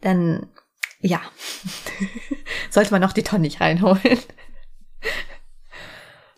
[0.00, 0.46] dann
[1.00, 1.20] ja,
[2.70, 4.00] sollte man auch die Tonnen nicht reinholen.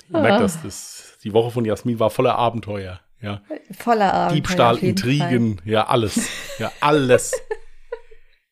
[0.07, 3.01] Ich merke das, das, die Woche von Jasmin war voller Abenteuer.
[3.21, 3.43] Ja.
[3.79, 4.35] Voller Abenteuer.
[4.35, 5.11] Diebstahl, jeden Fall.
[5.11, 6.29] Intrigen, ja, alles.
[6.59, 7.33] Ja, alles.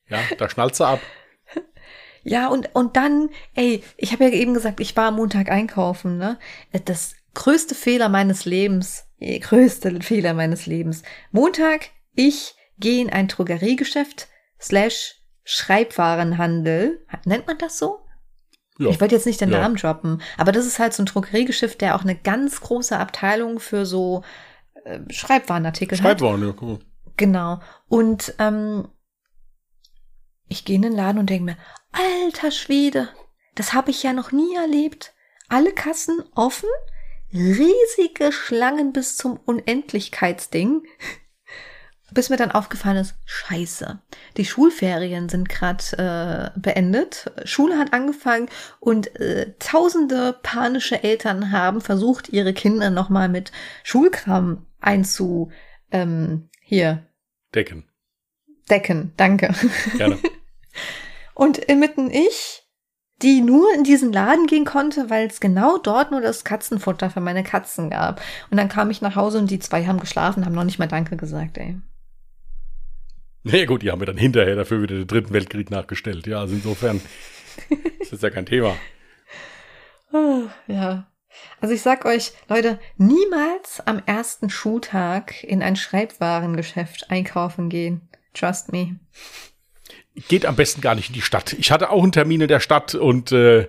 [0.09, 1.01] ja, da schnallt sie ab.
[2.25, 6.19] Ja, und, und dann, ey, ich habe ja eben gesagt, ich war am Montag einkaufen,
[6.19, 6.39] ne?
[6.85, 11.03] Das größte Fehler meines Lebens, äh, größte Fehler meines Lebens.
[11.33, 14.29] Montag, ich gehe in ein Drogeriegeschäft
[14.61, 17.05] slash Schreibwarenhandel.
[17.25, 17.99] Nennt man das so?
[18.79, 18.89] Ja.
[18.89, 19.61] Ich wollte jetzt nicht den Ja.
[19.61, 23.59] Namen droppen, aber das ist halt so ein Drogeriegeschäft, der auch eine ganz große Abteilung
[23.59, 24.23] für so
[24.85, 26.05] äh, Schreibwarenartikel hat.
[26.05, 26.79] Schreibwaren, ja, guck mal.
[27.17, 27.61] Genau.
[27.89, 28.89] Und ähm,
[30.49, 31.57] ich gehe in den Laden und denke mir,
[31.93, 33.09] alter Schwede,
[33.55, 35.15] das habe ich ja noch nie erlebt.
[35.49, 36.69] Alle Kassen offen,
[37.33, 40.83] riesige Schlangen bis zum Unendlichkeitsding.
[42.15, 44.01] Bis mir dann aufgefallen ist, scheiße,
[44.37, 48.49] die Schulferien sind gerade äh, beendet, Schule hat angefangen
[48.81, 53.53] und äh, tausende panische Eltern haben versucht, ihre Kinder nochmal mit
[53.83, 55.51] Schulkram einzu,
[55.91, 57.07] ähm, hier,
[57.55, 57.85] Decken.
[58.71, 59.13] decken.
[59.17, 59.55] Danke.
[59.97, 60.19] Gerne.
[61.35, 62.63] Und inmitten ich,
[63.23, 67.21] die nur in diesen Laden gehen konnte, weil es genau dort nur das Katzenfutter für
[67.21, 68.21] meine Katzen gab.
[68.51, 70.89] Und dann kam ich nach Hause und die zwei haben geschlafen, haben noch nicht mal
[70.89, 71.81] Danke gesagt, ey.
[73.45, 76.27] Nee, gut, die haben mir dann hinterher dafür wieder den dritten Weltkrieg nachgestellt.
[76.27, 77.01] Ja, also insofern
[78.01, 78.77] ist das ja kein Thema.
[80.13, 81.09] Ah, Ja.
[81.63, 88.03] Also ich sag euch, Leute, niemals am ersten Schultag in ein Schreibwarengeschäft einkaufen gehen.
[88.35, 88.97] Trust me.
[90.29, 91.55] Geht am besten gar nicht in die Stadt.
[91.55, 93.69] Ich hatte auch einen Termin in der Stadt und äh,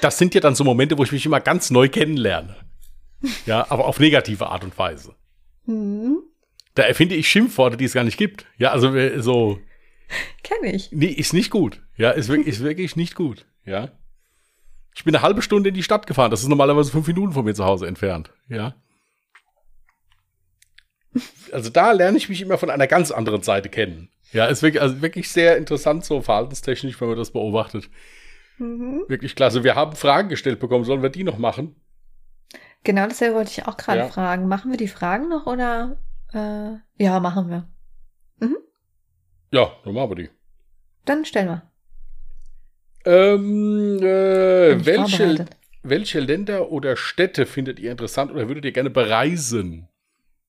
[0.00, 2.56] das sind ja dann so Momente, wo ich mich immer ganz neu kennenlerne.
[3.46, 5.14] Ja, aber auf negative Art und Weise.
[5.66, 6.18] Hm,
[6.76, 8.46] Da erfinde ich Schimpfworte, die es gar nicht gibt.
[8.58, 9.58] Ja, also äh, so,
[10.42, 10.90] kenn ich.
[10.92, 11.82] nee, ist nicht gut.
[11.96, 13.46] Ja, ist wirklich, ist wirklich nicht gut.
[13.64, 13.90] Ja.
[14.94, 16.30] Ich bin eine halbe Stunde in die Stadt gefahren.
[16.30, 18.30] Das ist normalerweise fünf Minuten von mir zu Hause entfernt.
[18.48, 18.74] Ja.
[21.52, 24.10] Also da lerne ich mich immer von einer ganz anderen Seite kennen.
[24.32, 27.88] Ja, ist wirklich, also wirklich sehr interessant, so verhaltenstechnisch, wenn man das beobachtet.
[28.58, 29.04] Mhm.
[29.08, 29.64] Wirklich klasse.
[29.64, 30.84] Wir haben Fragen gestellt bekommen.
[30.84, 31.76] Sollen wir die noch machen?
[32.84, 34.08] Genau, das wollte ich auch gerade Ja.
[34.08, 34.48] fragen.
[34.48, 35.98] Machen wir die Fragen noch oder?
[36.32, 37.68] Äh, ja, machen wir.
[39.52, 40.30] Ja, dann machen wir die.
[41.04, 41.62] Dann stellen wir.
[43.04, 45.46] Ähm, äh, welche,
[45.82, 49.88] welche Länder oder Städte findet ihr interessant oder würdet ihr gerne bereisen?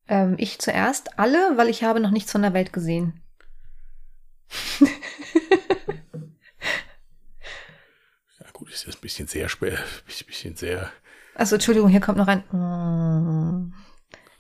[0.07, 3.21] Ähm, ich zuerst alle, weil ich habe noch nichts von der Welt gesehen.
[8.39, 9.77] Ja, gut, das ist ein bisschen sehr spät,
[10.25, 10.91] bisschen sehr.
[11.35, 13.73] Also Entschuldigung, hier kommt noch ein.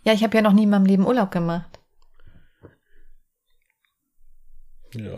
[0.07, 1.81] Ja, ich habe ja noch nie in meinem Leben Urlaub gemacht.
[4.93, 5.17] Ja.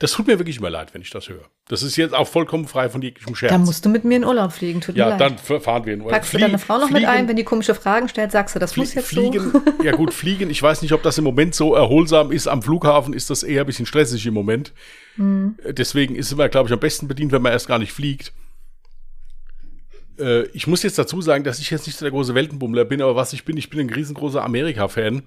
[0.00, 1.48] Das tut mir wirklich immer leid, wenn ich das höre.
[1.66, 3.50] Das ist jetzt auch vollkommen frei von jeglichem Scherz.
[3.50, 5.38] Da musst du mit mir in Urlaub fliegen, tut ja, mir leid.
[5.40, 6.12] dann fahren wir in Urlaub.
[6.12, 8.76] Packst du deine Frau noch mit ein, wenn die komische Fragen stellt, sagst du, das
[8.76, 9.62] muss jetzt fliegen, so.
[9.82, 12.48] Ja gut, fliegen, ich weiß nicht, ob das im Moment so erholsam ist.
[12.48, 14.74] Am Flughafen ist das eher ein bisschen stressig im Moment.
[15.16, 15.56] Hm.
[15.70, 18.34] Deswegen ist es immer, glaube ich, am besten bedient, wenn man erst gar nicht fliegt.
[20.22, 23.02] Äh, ich muss jetzt dazu sagen, dass ich jetzt nicht so der große Weltenbummler bin,
[23.02, 25.22] aber was ich bin, ich bin ein riesengroßer Amerika-Fan.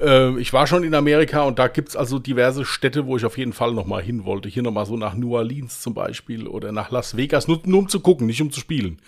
[0.00, 3.24] Äh, ich war schon in Amerika und da gibt es also diverse Städte, wo ich
[3.24, 4.48] auf jeden Fall noch mal hin wollte.
[4.48, 7.80] Hier noch mal so nach New Orleans zum Beispiel oder nach Las Vegas, nur, nur
[7.80, 8.98] um zu gucken, nicht um zu spielen.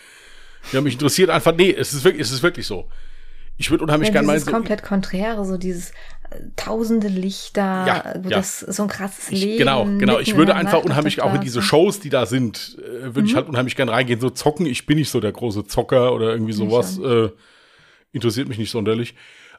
[0.73, 2.89] Ja, mich interessiert einfach, nee, es ist wirklich, es ist wirklich so.
[3.59, 4.35] Ich würde unheimlich ja, gerne mal.
[4.35, 5.93] Das ist komplett konträre, so dieses
[6.57, 8.37] tausende Lichter, ja, wo ja.
[8.37, 9.53] das so ein krasses Leben.
[9.53, 10.19] Ich, genau, genau.
[10.19, 13.27] Ich würde einfach unheimlich auch in diese Shows, die da sind, äh, würde mhm.
[13.27, 14.21] ich halt unheimlich gerne reingehen.
[14.21, 16.99] So zocken, ich bin nicht so der große Zocker oder irgendwie sowas.
[16.99, 17.31] Äh,
[18.13, 19.15] interessiert mich nicht sonderlich.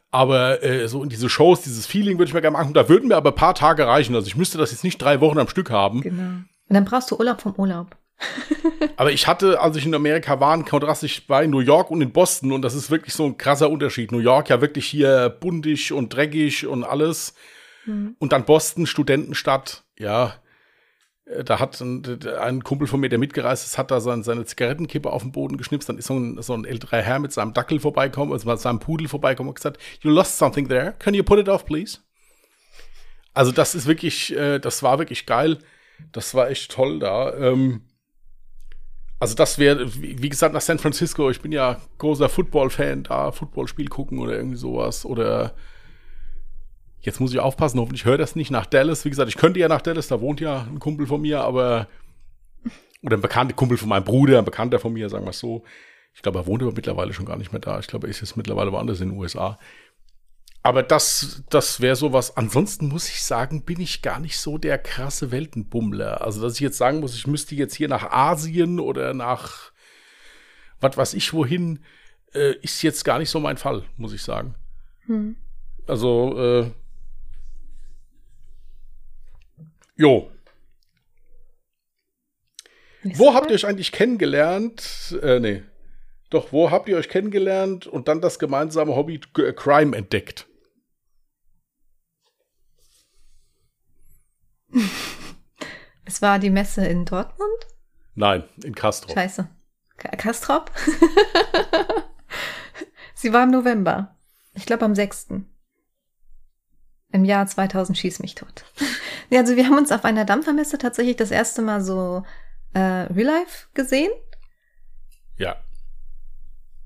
[0.10, 2.74] Aber äh, so in diese Shows, dieses Feeling würde ich mir gerne machen.
[2.74, 4.16] Da würden mir aber ein paar Tage reichen.
[4.16, 6.02] Also ich müsste das jetzt nicht drei Wochen am Stück haben.
[6.02, 6.24] Genau.
[6.70, 7.97] Und dann brauchst du Urlaub vom Urlaub.
[8.98, 11.92] aber ich hatte, als ich in Amerika war, einen Kontrast, ich war in New York
[11.92, 14.12] und in Boston und das ist wirklich so ein krasser Unterschied.
[14.12, 17.34] New York ja wirklich hier buntig und dreckig und alles.
[17.86, 18.16] Mhm.
[18.20, 20.36] Und dann Boston, Studentenstadt, ja,
[21.26, 24.46] äh, da hat ein, ein, Kumpel von mir, der mitgereist ist, hat da seine, seine
[24.46, 25.90] Zigarettenkippe auf den Boden geschnipst.
[25.90, 28.80] Dann ist so ein, so ein älterer Herr mit seinem Dackel vorbeikommen, also mit seinem
[28.80, 30.96] Pudel vorbeikommen und gesagt, you lost something there.
[31.00, 32.00] Can you put it off, please?
[33.34, 35.60] Also das ist wirklich, äh, das war wirklich geil.
[36.12, 37.34] Das war echt toll da.
[37.36, 37.82] Ähm,
[39.20, 41.30] also das wäre, wie gesagt, nach San Francisco.
[41.30, 45.06] Ich bin ja großer Football-Fan da, Footballspiel gucken oder irgendwie sowas.
[45.06, 45.54] Oder
[47.08, 49.06] Jetzt muss ich aufpassen, hoffentlich höre das nicht nach Dallas.
[49.06, 51.88] Wie gesagt, ich könnte ja nach Dallas, da wohnt ja ein Kumpel von mir, aber
[53.02, 55.64] oder ein bekannter Kumpel von meinem Bruder, ein Bekannter von mir, sagen wir es so.
[56.14, 57.80] Ich glaube, er wohnt aber mittlerweile schon gar nicht mehr da.
[57.80, 59.58] Ich glaube, er ist jetzt mittlerweile woanders in den USA.
[60.68, 62.36] Aber das, das wäre sowas.
[62.36, 66.20] Ansonsten muss ich sagen, bin ich gar nicht so der krasse Weltenbummler.
[66.20, 69.72] Also, dass ich jetzt sagen muss, ich müsste jetzt hier nach Asien oder nach
[70.82, 71.86] was weiß ich wohin,
[72.34, 74.56] äh, ist jetzt gar nicht so mein Fall, muss ich sagen.
[75.06, 75.38] Hm.
[75.88, 76.72] Also, äh,
[79.96, 80.30] Jo.
[83.04, 85.18] Wo habt ihr euch eigentlich kennengelernt?
[85.22, 85.64] Äh, nee.
[86.30, 90.46] Doch, wo habt ihr euch kennengelernt und dann das gemeinsame Hobby äh, Crime entdeckt?
[96.06, 97.68] Es war die Messe in Dortmund?
[98.16, 99.14] Nein, in Kastrop.
[99.14, 99.50] Scheiße.
[99.98, 100.72] K Kastrop?
[103.14, 104.16] Sie war im November.
[104.54, 105.28] Ich glaube am 6.
[107.12, 108.64] Im Jahr 2000 schieß mich tot.
[109.30, 112.24] ja, also wir haben uns auf einer Dampfermesse tatsächlich das erste Mal so
[112.74, 114.12] äh, Real Life gesehen.
[115.38, 115.58] Ja.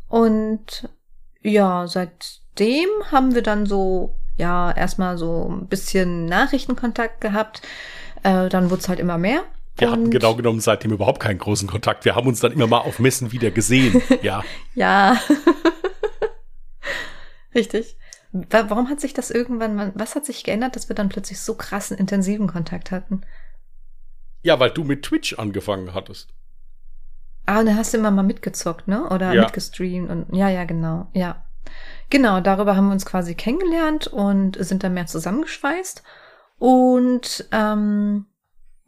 [0.08, 0.90] Und
[1.42, 7.62] ja, seitdem haben wir dann so, ja, erstmal so ein bisschen Nachrichtenkontakt gehabt.
[8.24, 9.44] Äh, dann wurde es halt immer mehr.
[9.78, 12.04] Wir hatten genau genommen seitdem überhaupt keinen großen Kontakt.
[12.04, 14.02] Wir haben uns dann immer mal auf Messen wieder gesehen.
[14.22, 14.44] Ja.
[14.76, 15.18] ja.
[17.56, 17.98] Richtig.
[18.32, 21.98] Warum hat sich das irgendwann, was hat sich geändert, dass wir dann plötzlich so krassen,
[21.98, 23.22] intensiven Kontakt hatten?
[24.42, 26.34] Ja, weil du mit Twitch angefangen hattest.
[27.46, 29.10] Ah, und dann hast du immer mal mitgezockt, ne?
[29.10, 29.42] Oder ja.
[29.42, 31.44] mitgestreamt und ja, ja, genau, ja.
[32.12, 36.04] Genau, darüber haben wir uns quasi kennengelernt und sind dann mehr zusammengeschweißt.
[36.60, 38.26] Und ähm,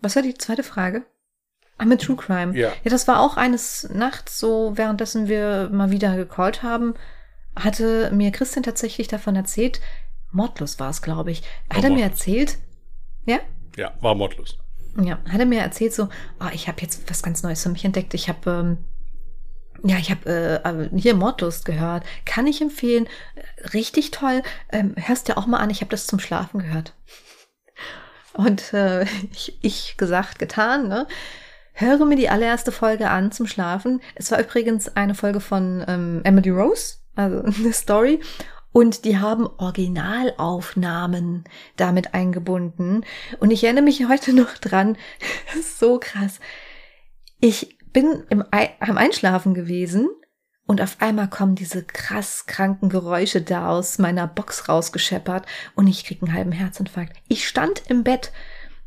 [0.02, 1.04] was war die zweite Frage?
[1.78, 2.56] Ah, mit True Crime.
[2.56, 2.70] Ja.
[2.84, 6.96] ja, das war auch eines Nachts so, währenddessen wir mal wieder gecallt haben,
[7.56, 9.80] hatte mir Christian tatsächlich davon erzählt,
[10.32, 11.44] Mordlos war es, glaube ich.
[11.70, 12.58] Hat war er mir erzählt,
[13.26, 13.40] ja?
[13.78, 14.58] Ja, war Mordlos.
[15.02, 16.10] Ja, hat er mir erzählt so,
[16.40, 18.14] oh, ich habe jetzt was ganz Neues für mich entdeckt.
[18.14, 18.78] Ich habe ähm,
[19.84, 22.04] ja, ich habe äh, hier Mordlust gehört.
[22.26, 23.08] Kann ich empfehlen.
[23.74, 24.42] Richtig toll.
[24.72, 25.70] Ähm, hörst dir auch mal an.
[25.70, 26.94] Ich habe das zum Schlafen gehört.
[28.34, 30.88] Und äh, ich, ich gesagt, getan.
[30.88, 31.08] Ne?
[31.74, 34.02] Höre mir die allererste Folge an zum Schlafen.
[34.16, 38.22] Es war übrigens eine Folge von ähm, Emily Rose also eine Story.
[38.72, 41.44] Und die haben Originalaufnahmen
[41.76, 43.06] damit eingebunden.
[43.40, 44.98] Und ich erinnere mich heute noch dran,
[45.62, 46.40] so krass.
[47.40, 50.10] Ich bin im, am Einschlafen gewesen
[50.66, 56.06] und auf einmal kommen diese krass kranken Geräusche da aus meiner Box rausgescheppert und ich
[56.06, 57.16] krieg einen halben Herzinfarkt.
[57.28, 58.32] Ich stand im Bett.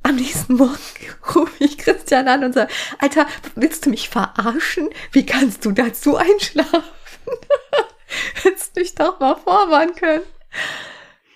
[0.03, 0.77] Am nächsten Morgen
[1.35, 4.91] rufe ich Christian an und sage, Alter, willst du mich verarschen?
[5.13, 6.83] Wie kannst du dazu einschlafen?
[8.43, 10.23] Hättest dich doch mal vorwarnen können.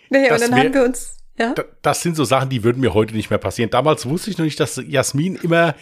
[0.09, 1.55] Nee, das und dann wär, haben wir uns, ja.
[1.83, 3.71] Das sind so Sachen, die würden mir heute nicht mehr passieren.
[3.71, 5.75] Damals wusste ich noch nicht, dass Jasmin immer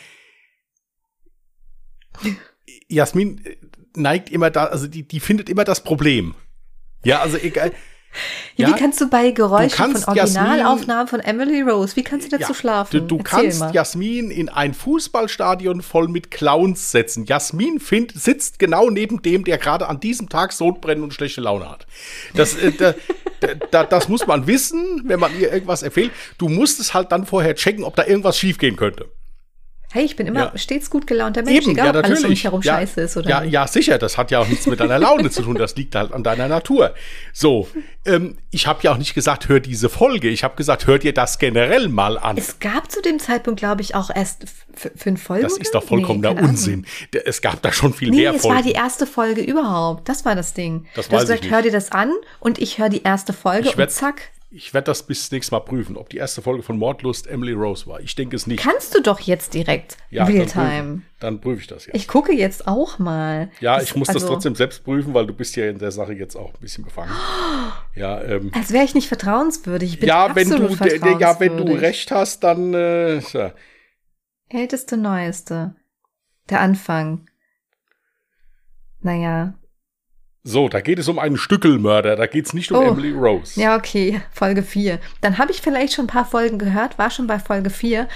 [2.89, 3.57] Jasmin äh,
[3.95, 6.35] neigt immer da, also die, die findet immer das Problem.
[7.05, 7.73] Ja, also egal.
[8.57, 12.37] Ja, wie kannst du bei Geräuschen kannst von Originalaufnahmen von Emily Rose, wie kannst du
[12.37, 13.07] dazu Ja, schlafen?
[13.07, 13.73] Du, du kannst mal.
[13.73, 17.25] Jasmin in ein Fußballstadion voll mit Clowns setzen.
[17.27, 21.71] Jasmin find, sitzt genau neben dem, der gerade an diesem Tag Sodbrennen und schlechte Laune
[21.71, 21.87] hat.
[22.35, 22.95] Das, äh, da,
[23.71, 26.11] da, das muss man wissen, wenn man ihr irgendwas empfiehlt.
[26.39, 29.09] Du musst es halt dann vorher checken, ob da irgendwas schiefgehen könnte.
[29.91, 30.59] Hey, ich bin immer Ja.
[30.59, 33.17] stets gut gelaunter Mensch, Eben, egal ja, ob alles um mich herum ja, scheiße ist
[33.17, 33.53] oder ja, nicht.
[33.53, 33.97] ja, sicher.
[33.97, 35.55] Das hat ja auch nichts mit deiner Laune zu tun.
[35.57, 36.93] Das liegt halt an deiner Natur.
[37.33, 37.69] So,
[38.05, 40.29] ähm, ich habe ja auch nicht gesagt, hör diese Folge.
[40.29, 42.37] Ich habe gesagt, hör dir das generell mal an.
[42.37, 44.45] Es gab zu dem Zeitpunkt, glaube ich, auch erst
[44.95, 45.43] fünf Folgen.
[45.45, 46.51] Das ist doch vollkommener Nee, Ahnung.
[46.51, 46.87] Unsinn.
[47.15, 48.57] Der- Es gab da schon viel Nee, mehr es Folgen.
[48.57, 50.07] war die erste Folge überhaupt.
[50.09, 50.87] Das war das Ding.
[50.97, 53.79] Das du hast gesagt, hör dir das an und ich höre die erste Folge Ich
[53.79, 54.21] werd- und zack.
[54.51, 57.87] Ich werde das bis nächstes Mal prüfen, ob die erste Folge von Mordlust Emily Rose
[57.87, 58.01] war.
[58.01, 58.63] Ich denke es nicht.
[58.63, 60.63] Kannst du doch jetzt direkt ja, Realtime.
[60.65, 61.95] Dann prüfe, dann prüfe ich das jetzt.
[61.97, 63.51] Ich gucke jetzt auch mal.
[63.61, 65.91] ja, Das- ich muss das also, trotzdem selbst prüfen, weil du bist ja in der
[65.91, 67.13] Sache jetzt auch ein bisschen befangen.
[67.95, 69.95] Ja, ähm, Als wäre ich nicht vertrauenswürdig.
[69.95, 70.69] Ich bin ja, wenn du,
[71.19, 73.53] ja, wenn du recht hast, dann äh, ja.
[74.49, 75.75] Älteste, neueste.
[76.49, 77.29] Der Anfang.
[79.01, 79.55] Naja.
[80.45, 82.83] So, da geht es um einen Stückelmörder, da geht es nicht um Oh.
[82.93, 83.61] Emily Rose.
[83.61, 84.23] Ja, okay.
[84.33, 84.99] Folge 4.
[85.21, 88.09] Dann habe ich vielleicht schon ein paar Folgen gehört, war schon bei Folge 4.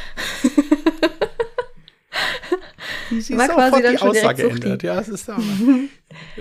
[3.11, 4.83] Sie war quasi dann die schon direkt Aussage ändert.
[4.83, 5.37] Ja, es ist da.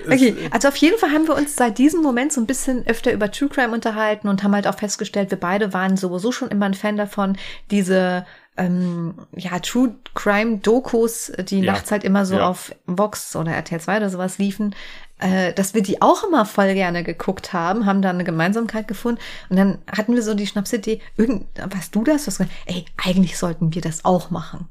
[0.05, 3.13] Okay, also auf jeden Fall haben wir uns seit diesem Moment so ein bisschen öfter
[3.13, 6.65] über True Crime unterhalten und haben halt auch festgestellt, wir beide waren sowieso schon immer
[6.65, 7.37] ein Fan davon,
[7.71, 8.25] diese
[8.57, 11.71] ähm, ja, True Crime Dokus, die Ja.
[11.71, 12.49] nachts halt immer so Ja.
[12.49, 14.75] auf Vox oder RTL 2 oder sowas liefen,
[15.21, 19.21] äh, dass wir die auch immer voll gerne geguckt haben, haben da eine Gemeinsamkeit gefunden
[19.49, 22.27] und dann hatten wir so die Schnapsidee, irgend, warst du das?
[22.27, 24.67] Was, ey, eigentlich sollten wir das auch machen.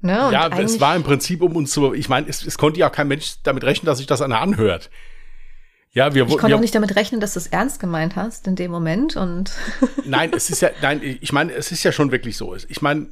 [0.00, 0.30] Ne?
[0.32, 1.92] Ja, es war im Prinzip um uns zu.
[1.92, 4.90] Ich meine, es, es konnte ja kein Mensch damit rechnen, dass sich das einer anhört.
[5.92, 8.46] Ja, wir Ich konnte wir, auch nicht damit rechnen, dass du es ernst gemeint hast
[8.46, 9.50] in dem Moment und
[10.06, 12.54] Nein, es ist ja, nein, ich meine, es ist ja schon wirklich so.
[12.54, 13.08] Ich meine,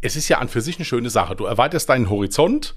[0.00, 1.34] es ist ja an für sich eine schöne Sache.
[1.34, 2.74] Du erweiterst deinen Horizont.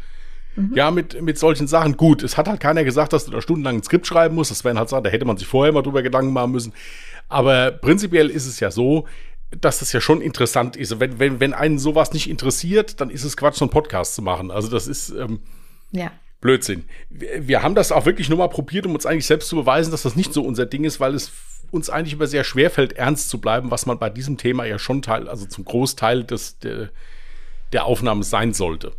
[0.76, 1.98] Ja, mit, mit solchen Sachen.
[1.98, 4.52] Gut, es hat halt keiner gesagt, dass du da stundenlang ein Skript schreiben musst.
[4.52, 6.74] Das wären halt Sachen, da hätte man sich vorher mal drüber Gedanken machen müssen.
[7.30, 9.06] Aber prinzipiell ist es ja so,
[9.52, 11.00] dass das ja schon interessant ist.
[11.00, 14.22] Wenn, wenn, wenn einen sowas nicht interessiert, dann ist es Quatsch, so einen Podcast zu
[14.22, 14.52] machen.
[14.52, 15.42] Also das ist, ähm,
[15.92, 16.12] ja.
[16.42, 16.86] Blödsinn.
[17.10, 19.92] Wir, wir haben das auch wirklich nur mal probiert, um uns eigentlich selbst zu beweisen,
[19.92, 21.32] dass das nicht so unser Ding ist, weil es
[21.72, 24.80] uns eigentlich immer sehr schwer fällt, ernst zu bleiben, was man bei diesem Thema ja
[24.80, 26.90] schon Teil, also zum Großteil des, der,
[27.74, 28.94] der Aufnahme sein sollte.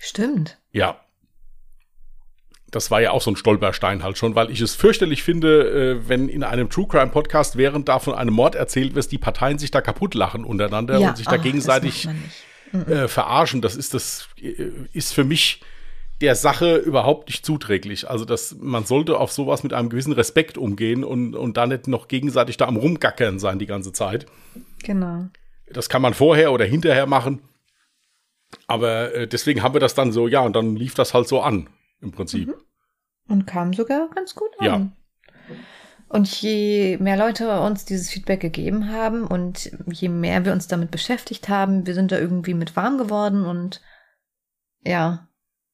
[0.00, 0.58] Stimmt.
[0.72, 0.98] Ja.
[2.70, 6.08] Das war ja auch so ein Stolperstein halt schon, weil ich es fürchterlich finde, äh,
[6.08, 9.58] wenn in einem True Crime Podcast während da von einem Mord erzählt wird, die Parteien
[9.58, 11.10] sich da kaputt lachen untereinander ja.
[11.10, 12.08] und sich da ach, das gegenseitig
[12.72, 12.88] nicht.
[12.88, 15.60] äh, verarschen, das ist das äh, ist für mich
[16.22, 18.08] der Sache überhaupt nicht zuträglich.
[18.08, 21.88] Also dass man sollte auf sowas mit einem gewissen Respekt umgehen und und da nicht
[21.88, 24.26] noch gegenseitig da am rumgackern sein die ganze Zeit.
[24.82, 25.26] Genau.
[25.70, 27.42] Das kann man vorher oder hinterher machen.
[28.66, 31.40] Aber äh, deswegen haben wir das dann so, ja, und dann lief das halt so
[31.40, 31.68] an,
[32.00, 32.54] im Prinzip.
[33.28, 34.66] Und kam sogar ganz gut an.
[34.66, 35.56] Ja.
[36.08, 40.90] Und je mehr Leute uns dieses Feedback gegeben haben und je mehr wir uns damit
[40.90, 43.80] beschäftigt haben, wir sind da irgendwie mit warm geworden und
[44.82, 45.28] ja,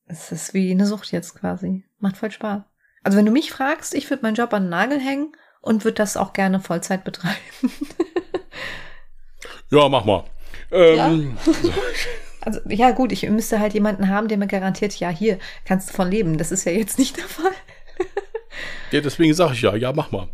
[0.05, 1.85] es ist wie eine Sucht jetzt quasi.
[1.99, 2.63] Macht voll Spaß.
[3.03, 5.95] Also wenn du mich fragst, ich würde meinen Job an den Nagel hängen und würde
[5.95, 7.37] das auch gerne Vollzeit betreiben.
[9.71, 10.25] Ja, mach mal.
[10.71, 11.37] Ähm,
[12.47, 15.95] Also ja gut, ich müsste halt jemanden haben, der mir garantiert, ja hier kannst du
[15.95, 16.39] von leben.
[16.39, 17.51] Das ist ja jetzt nicht der Fall.
[18.93, 20.29] ja, deswegen sage ich ja, ja, mach mal.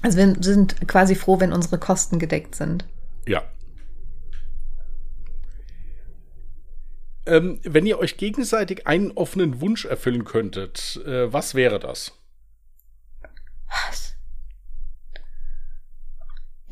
[0.00, 2.86] Also wir sind quasi froh, wenn unsere Kosten gedeckt sind.
[3.28, 3.42] Ja.
[7.26, 12.18] Ähm, wenn ihr euch gegenseitig einen offenen Wunsch erfüllen könntet, äh, was wäre das?
[13.68, 14.09] Was?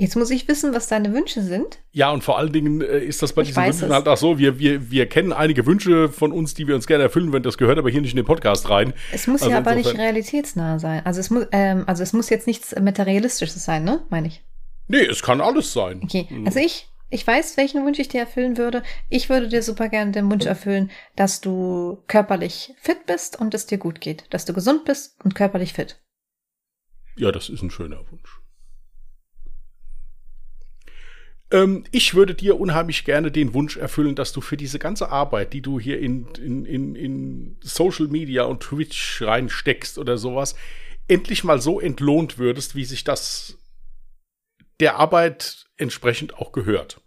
[0.01, 1.81] Jetzt muss ich wissen, was deine Wünsche sind.
[1.91, 3.93] Ja, und vor allen Dingen äh, ist das bei Ich diesen Wünschen es.
[3.93, 7.03] halt auch so, wir, wir, wir kennen einige Wünsche von uns, die wir uns gerne
[7.03, 7.43] erfüllen würden.
[7.43, 8.95] Das gehört aber hier nicht in den Podcast rein.
[9.13, 11.05] Es muss Also ja aber nicht realitätsnah sein.
[11.05, 14.05] Also es muss, ähm, also es muss jetzt nichts Materialistisches sein, ne?
[14.09, 14.45] Meine ich.
[14.87, 16.01] Nee, es kann alles sein.
[16.05, 16.29] Okay.
[16.47, 18.85] Also ich, ich weiß, welchen Wunsch ich dir erfüllen würde.
[19.09, 23.67] Ich würde dir super gerne den Wunsch erfüllen, dass du körperlich fit bist und es
[23.67, 24.27] dir gut geht.
[24.31, 25.99] Dass du gesund bist und körperlich fit.
[27.17, 28.39] Ja, das ist ein schöner Wunsch.
[31.51, 35.53] Ähm, ich würde dir unheimlich gerne den Wunsch erfüllen, dass du für diese ganze Arbeit,
[35.53, 40.55] die du hier in, in, in, in Social Media und Twitch reinsteckst oder sowas,
[41.09, 43.57] endlich mal so entlohnt würdest, wie sich das
[44.81, 47.01] der Arbeit entsprechend auch gehört.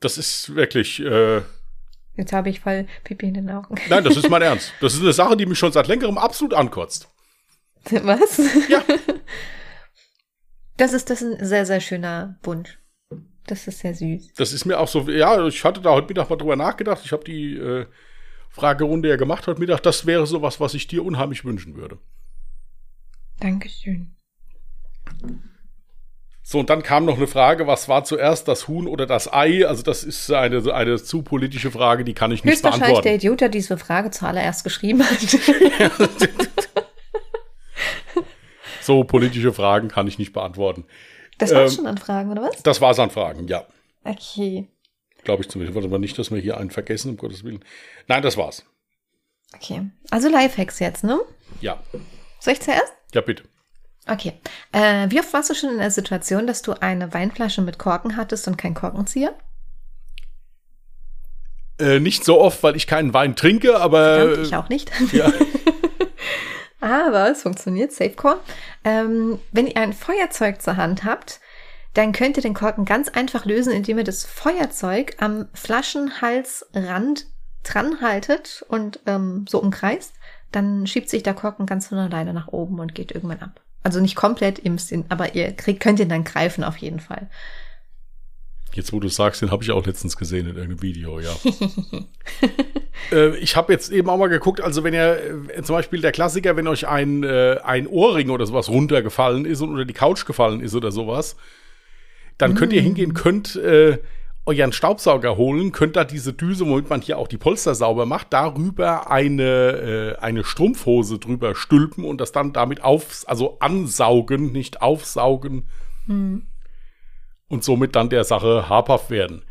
[0.00, 1.42] Das ist wirklich, äh,
[2.16, 3.76] Jetzt habe ich voll Pipi in den Augen.
[3.88, 4.72] Nein, das ist mein Ernst.
[4.80, 7.08] Das ist eine Sache, die mich schon seit längerem absolut ankotzt.
[7.90, 8.40] Was?
[8.68, 8.82] Ja.
[10.78, 12.78] Das ist, das ist ein sehr, sehr schöner Wunsch.
[13.46, 14.34] Das ist sehr süß.
[14.36, 17.02] Das ist mir auch so, ja, ich hatte da heute Mittag mal drüber nachgedacht.
[17.04, 17.86] Ich habe die äh,
[18.48, 19.82] Fragerunde ja gemacht heute Mittag.
[19.82, 21.98] Das wäre sowas, was ich dir unheimlich wünschen würde.
[23.40, 24.14] Dankeschön.
[26.42, 29.66] So, und dann kam noch eine Frage, was war zuerst, das Huhn oder das Ei?
[29.66, 33.16] Also das ist eine, eine zu politische Frage, die kann ich nicht Höchstwahrscheinlich der beantworten.
[33.16, 35.18] Idiot, der diese Frage zuallererst geschrieben hat.
[38.88, 40.86] So politische Fragen kann ich nicht beantworten.
[41.36, 42.62] Das war's Ähm, schon an Fragen, oder was?
[42.62, 43.66] Das war's an Fragen, ja.
[44.02, 44.66] Okay.
[45.24, 45.74] Glaube ich zumindest.
[45.74, 47.62] Warte mal nicht, dass wir hier einen vergessen, um Gottes Willen.
[48.06, 48.64] Nein, das war's.
[49.54, 49.82] Okay.
[50.10, 51.20] Also Lifehacks jetzt, ne?
[51.60, 51.82] Ja.
[52.40, 52.94] Soll ich zuerst?
[53.12, 53.42] Ja, bitte.
[54.10, 54.32] Okay.
[54.72, 58.16] Äh, wie oft warst du schon in der Situation, dass du eine Weinflasche mit Korken
[58.16, 59.36] hattest und keinen Korkenzieher?
[61.78, 64.16] Äh, nicht so oft, weil ich keinen Wein trinke, aber.
[64.16, 64.90] Verdammt, ich auch nicht.
[65.12, 65.30] Ja.
[66.80, 68.40] Aber es funktioniert, Safecore.
[68.84, 71.40] Ähm, wenn ihr ein Feuerzeug zur Hand habt,
[71.94, 77.26] dann könnt ihr den Korken ganz einfach lösen, indem ihr das Feuerzeug am Flaschenhalsrand
[77.64, 80.14] dran haltet und ähm, so umkreist.
[80.52, 83.60] Dann schiebt sich der Korken ganz von alleine nach oben und geht irgendwann ab.
[83.82, 87.28] Also nicht komplett, müsst ihn, aber ihr kriegt, könnt ihn dann greifen auf jeden Fall.
[88.78, 91.34] Jetzt, wo du sagst, den habe ich auch letztens gesehen in irgendeinem Video, ja.
[93.12, 95.18] äh, ich habe jetzt eben auch mal geguckt, also wenn ihr
[95.52, 99.62] äh, zum Beispiel der Klassiker, wenn euch ein, äh, ein Ohrring oder sowas runtergefallen ist
[99.62, 101.34] und unter die Couch gefallen ist oder sowas,
[102.38, 103.98] dann könnt ihr hingehen, könnt äh,
[104.46, 108.28] euren Staubsauger holen, könnt da diese Düse, womit man hier auch die Polster sauber macht,
[108.30, 114.82] darüber eine, äh, eine Strumpfhose drüber stülpen und das dann damit auf, also ansaugen, nicht
[114.82, 115.64] aufsaugen
[117.48, 119.42] und somit dann der Sache habhaft werden.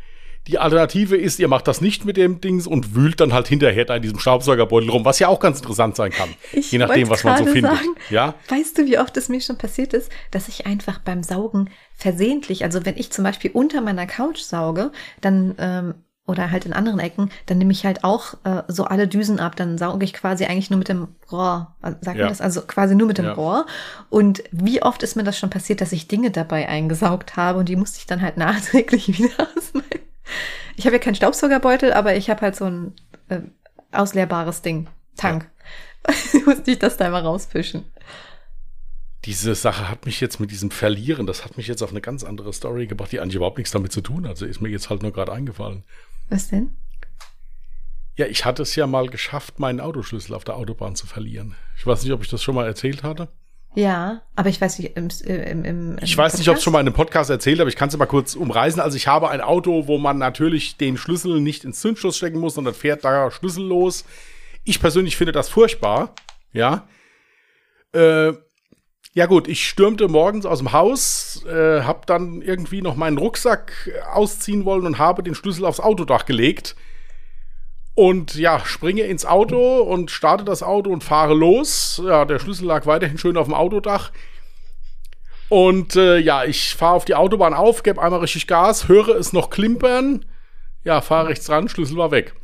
[0.46, 3.84] Die Alternative ist, ihr macht das nicht mit dem Dings und wühlt dann halt hinterher
[3.84, 6.30] da in diesem Staubsaugerbeutel rum, was ja auch ganz interessant sein kann.
[6.52, 7.72] Ich je nachdem, was man so findet.
[7.72, 7.94] sagen.
[8.08, 11.68] Ja, Weißt du, wie oft es mir schon passiert ist, dass ich einfach beim Saugen
[11.94, 14.90] versehentlich, also wenn ich zum Beispiel unter meiner Couch sauge,
[15.20, 15.94] dann ähm,
[16.28, 19.56] oder halt in anderen Ecken, dann nehme ich halt auch äh, so alle Düsen ab.
[19.56, 21.74] Dann sauge ich quasi eigentlich nur mit dem Rohr.
[21.82, 22.24] Also, sagt Ja.
[22.26, 22.40] man das?
[22.40, 23.32] Also quasi nur mit dem Ja.
[23.32, 23.66] Rohr.
[24.10, 27.68] Und wie oft ist mir das schon passiert, dass ich Dinge dabei eingesaugt habe und
[27.68, 29.72] die musste ich dann halt nachträglich wieder aus
[30.76, 32.92] Ich habe ja keinen Staubsaugerbeutel, aber ich habe halt so ein
[33.28, 33.40] äh,
[33.90, 34.86] ausleerbares Ding.
[35.16, 35.50] Tank.
[36.46, 37.84] musste ich das da mal rausfischen.
[39.24, 42.22] diese Sache hat mich jetzt mit diesem Verlieren, das hat mich jetzt auf eine ganz
[42.24, 44.30] andere Story gebracht, die eigentlich überhaupt nichts damit zu tun hat.
[44.30, 45.82] Also ist mir jetzt halt nur gerade eingefallen.
[46.28, 46.76] Was denn?
[48.16, 51.54] Ja, ich hatte es ja mal geschafft, meinen Autoschlüssel auf der Autobahn zu verlieren.
[51.76, 53.28] Ich weiß nicht, ob ich das schon mal erzählt hatte.
[53.74, 56.72] Ja, aber ich weiß nicht, im, im, im, Ich weiß nicht, ob ich es schon
[56.72, 57.70] mal in einem Podcast erzählt habe.
[57.70, 58.80] Ich kann es mal kurz umreißen.
[58.80, 62.54] Also ich habe ein Auto, wo man natürlich den Schlüssel nicht ins Zündschloss stecken muss,
[62.54, 64.04] sondern fährt da Schlüssel los.
[64.64, 66.14] Ich persönlich finde das furchtbar.
[66.52, 66.88] Ja.
[67.92, 68.32] Äh,
[69.14, 73.90] ja gut, ich stürmte morgens aus dem Haus, äh, habe dann irgendwie noch meinen Rucksack
[74.12, 76.76] ausziehen wollen und habe den Schlüssel aufs Autodach gelegt.
[77.94, 82.00] Und ja, springe ins Auto und starte das Auto und fahre los.
[82.04, 84.12] Ja, der Schlüssel lag weiterhin schön auf dem Autodach.
[85.48, 89.32] Und äh, ja, ich fahre auf die Autobahn auf, gebe einmal richtig Gas, höre es
[89.32, 90.26] noch klimpern.
[90.84, 92.34] Ja, fahre rechts ran, Schlüssel war weg.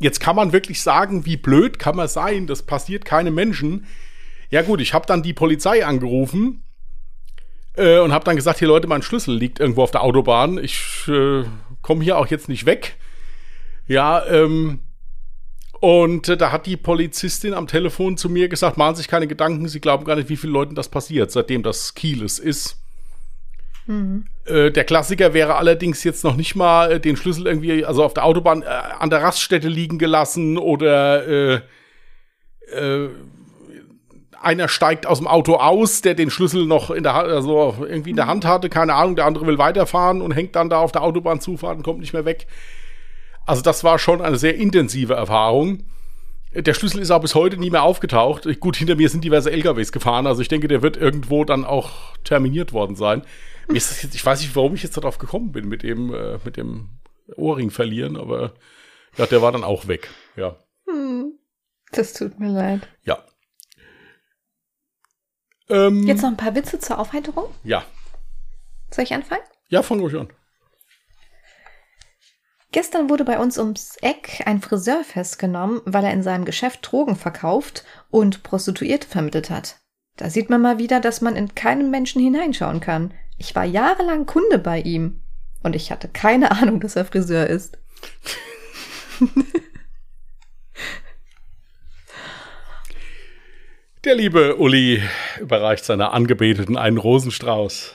[0.00, 3.86] Jetzt kann man wirklich sagen, wie blöd kann man sein, das passiert keinem Menschen.
[4.52, 6.62] Ja gut, ich habe dann die Polizei angerufen
[7.74, 10.58] äh, und habe dann gesagt, hier Leute, mein Schlüssel liegt irgendwo auf der Autobahn.
[10.62, 11.44] Ich äh,
[11.80, 12.96] komme hier auch jetzt nicht weg.
[13.86, 14.80] Ja, ähm,
[15.80, 19.26] und äh, da hat die Polizistin am Telefon zu mir gesagt, machen Sie sich keine
[19.26, 22.76] Gedanken, Sie glauben gar nicht, wie vielen Leuten das passiert, seitdem das Kieles ist.
[24.44, 28.12] Äh, der Klassiker wäre allerdings jetzt noch nicht mal äh, den Schlüssel irgendwie, also auf
[28.12, 31.60] der Autobahn äh, an der Raststätte liegen gelassen oder äh,
[32.70, 33.08] äh,
[34.42, 38.16] einer steigt aus dem Auto aus, der den Schlüssel noch in der also irgendwie in
[38.16, 41.02] der Hand hatte, keine Ahnung, der andere will weiterfahren und hängt dann da auf der
[41.02, 42.46] Autobahnzufahrt und kommt nicht mehr weg.
[43.46, 45.84] Also das war schon eine sehr intensive Erfahrung.
[46.54, 48.46] Der Schlüssel ist auch bis heute nie mehr aufgetaucht.
[48.60, 52.16] Gut, hinter mir sind diverse LKWs gefahren, also ich denke, der wird irgendwo dann auch
[52.24, 53.22] terminiert worden sein.
[53.72, 56.88] Jetzt, ich weiß nicht, warum ich jetzt darauf gekommen bin mit dem, äh, mit dem
[57.36, 58.52] Ohrring verlieren, aber
[59.16, 60.08] ja, der war dann auch weg.
[60.36, 60.56] Ja,
[61.92, 62.88] Das tut mir leid.
[63.04, 63.18] ja.
[65.68, 67.46] Ähm, Jetzt noch ein paar Witze zur Aufheiterung.
[67.64, 67.84] Ja,
[68.90, 69.42] Soll ich anfangen?
[69.68, 70.28] ja, fang ruhig an.
[72.72, 77.16] Gestern wurde bei uns ums Eck ein Friseur festgenommen, weil er in seinem Geschäft Drogen
[77.16, 79.76] verkauft und Prostituierte vermittelt hat.
[80.16, 83.12] Da sieht man mal wieder, dass man in keinen Menschen hineinschauen kann.
[83.38, 85.22] Ich war jahrelang Kunde bei ihm
[85.62, 87.78] und ich hatte keine Ahnung, dass er Friseur ist.
[94.04, 95.00] Der liebe Uli
[95.38, 97.94] überreicht seiner Angebeteten einen Rosenstrauß.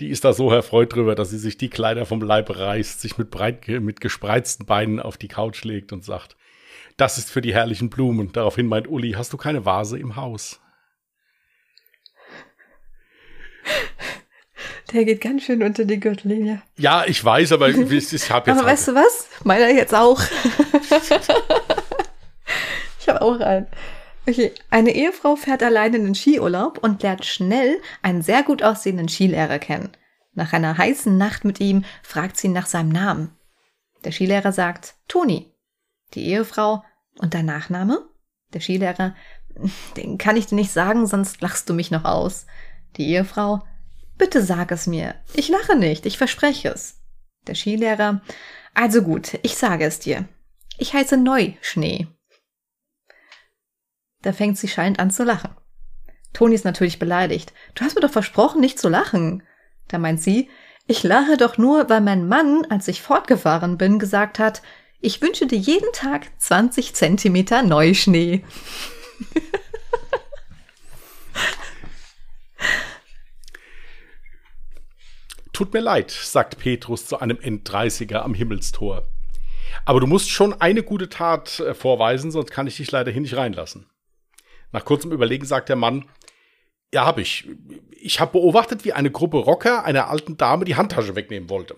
[0.00, 3.18] Die ist da so erfreut drüber, dass sie sich die Kleider vom Leib reißt, sich
[3.18, 6.36] mit, breit, mit gespreizten Beinen auf die Couch legt und sagt,
[6.96, 8.32] das ist für die herrlichen Blumen.
[8.32, 10.58] Daraufhin meint Uli, hast du keine Vase im Haus?
[14.92, 16.62] Der geht ganz schön unter die Gürtellinie.
[16.76, 18.58] Ja, ich weiß, aber ich, ich habe jetzt.
[18.58, 19.28] Aber weißt du was?
[19.44, 20.20] Meiner jetzt auch.
[22.98, 23.68] ich habe auch einen.
[24.28, 24.52] Okay.
[24.68, 29.58] Eine Ehefrau fährt allein in den Skiurlaub und lernt schnell einen sehr gut aussehenden Skilehrer
[29.58, 29.90] kennen.
[30.34, 33.34] Nach einer heißen Nacht mit ihm fragt sie nach seinem Namen.
[34.04, 35.50] Der Skilehrer sagt Toni.
[36.12, 36.84] Die Ehefrau
[37.18, 38.06] und dein Nachname?
[38.52, 39.14] Der Skilehrer,
[39.96, 42.46] den kann ich dir nicht sagen, sonst lachst du mich noch aus.
[42.98, 43.64] Die Ehefrau,
[44.18, 45.14] bitte sag es mir.
[45.32, 47.00] Ich lache nicht, ich verspreche es.
[47.46, 48.20] Der Skilehrer,
[48.74, 50.28] also gut, ich sage es dir.
[50.76, 52.08] Ich heiße Neuschnee.
[54.22, 55.50] Da fängt sie schallend an zu lachen.
[56.32, 57.52] Toni ist natürlich beleidigt.
[57.74, 59.42] Du hast mir doch versprochen, nicht zu lachen.
[59.88, 60.48] Da meint sie,
[60.86, 64.62] ich lache doch nur, weil mein Mann, als ich fortgefahren bin, gesagt hat,
[65.00, 68.44] ich wünsche dir jeden Tag 20 Zentimeter Neuschnee.
[75.52, 79.08] Tut mir leid, sagt Petrus zu einem Enddreißiger am Himmelstor.
[79.84, 83.20] Aber du musst schon eine gute Tat äh, vorweisen, sonst kann ich dich leider hier
[83.20, 83.86] nicht reinlassen.
[84.72, 86.04] Nach kurzem Überlegen sagt der Mann,
[86.92, 87.48] ja, hab ich.
[87.90, 91.76] Ich habe beobachtet, wie eine Gruppe Rocker einer alten Dame die Handtasche wegnehmen wollte.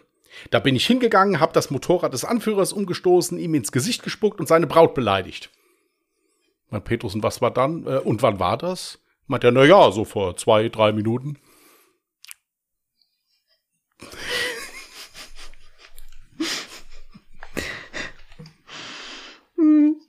[0.50, 4.46] Da bin ich hingegangen, habe das Motorrad des Anführers umgestoßen, ihm ins Gesicht gespuckt und
[4.46, 5.50] seine Braut beleidigt.
[6.68, 7.86] Mein Petrus, und was war dann?
[7.86, 9.00] Äh, und wann war das?
[9.26, 11.38] Meint er, na ja, so vor zwei, drei Minuten.
[19.56, 20.00] Hm.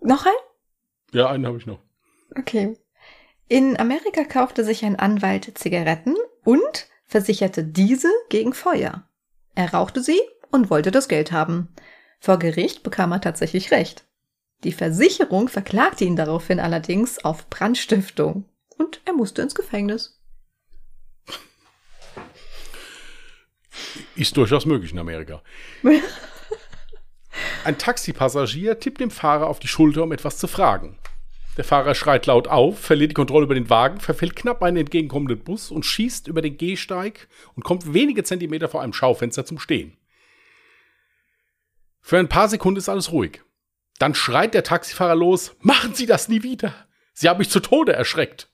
[0.00, 0.32] Noch ein?
[1.14, 1.78] Ja, einen habe ich noch.
[2.36, 2.76] Okay.
[3.48, 9.08] In Amerika kaufte sich ein Anwalt Zigaretten und versicherte diese gegen Feuer.
[9.54, 11.68] Er rauchte sie und wollte das Geld haben.
[12.18, 14.04] Vor Gericht bekam er tatsächlich recht.
[14.64, 18.46] Die Versicherung verklagte ihn daraufhin allerdings auf Brandstiftung
[18.76, 20.20] und er musste ins Gefängnis.
[24.16, 25.42] Ist durchaus möglich in Amerika.
[27.64, 30.98] Ein Taxipassagier tippt dem Fahrer auf die Schulter, um etwas zu fragen.
[31.56, 35.38] Der Fahrer schreit laut auf, verliert die Kontrolle über den Wagen, verfällt knapp einen entgegenkommenden
[35.44, 39.96] Bus und schießt über den Gehsteig und kommt wenige Zentimeter vor einem Schaufenster zum Stehen.
[42.00, 43.40] Für ein paar Sekunden ist alles ruhig.
[43.98, 46.74] Dann schreit der Taxifahrer los: Machen Sie das nie wieder!
[47.12, 48.50] Sie haben mich zu Tode erschreckt!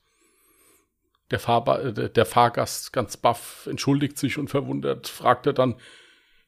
[1.31, 5.75] Der, Fahrba äh, der Fahrgast, ganz baff, entschuldigt sich und verwundert, fragt er dann: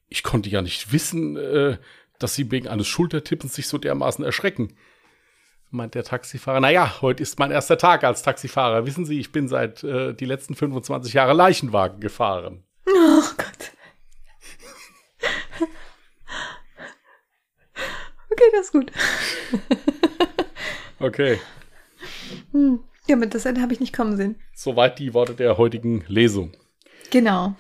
[0.08, 1.78] Ich konnte ja nicht wissen, äh,
[2.20, 4.76] dass Sie wegen eines Schultertippens sich so dermaßen erschrecken
[5.74, 8.86] meint der Taxifahrer, naja, heute ist mein erster Tag als Taxifahrer.
[8.86, 12.64] Wissen Sie, ich bin seit äh, die letzten 25 Jahre Leichenwagen gefahren.
[12.88, 13.72] Oh Gott.
[18.30, 18.92] Okay, das ist gut.
[21.00, 21.40] okay.
[22.52, 22.80] Hm.
[23.08, 24.42] Ja, mit das Ende habe ich nicht kommen sehen.
[24.56, 26.52] Soweit die Worte der heutigen Lesung.
[27.12, 27.56] Genau.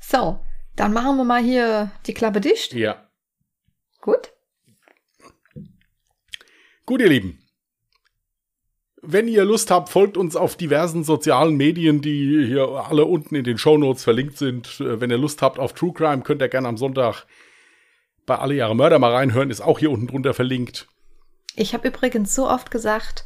[0.00, 0.38] So,
[0.76, 2.74] dann machen wir mal hier die Klappe dicht.
[2.74, 3.05] Ja.
[4.06, 4.32] Gut.
[6.86, 7.40] Gut, ihr Lieben.
[9.02, 13.42] Wenn ihr Lust habt, folgt uns auf diversen sozialen Medien, die hier alle unten in
[13.42, 14.80] den Shownotes verlinkt sind.
[14.80, 17.26] Äh, wenn ihr Lust habt auf True Crime, könnt ihr gerne am Sonntag
[18.26, 20.86] bei Alle Jahre Mörder mal reinhören, ist auch hier unten drunter verlinkt.
[21.56, 23.24] Ich habe übrigens so oft gesagt,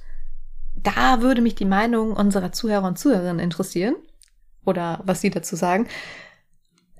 [0.74, 3.96] da würde mich die Meinung unserer Zuhörer und Zuhörerinnen interessieren.
[4.64, 5.88] Oder was sie dazu sagen.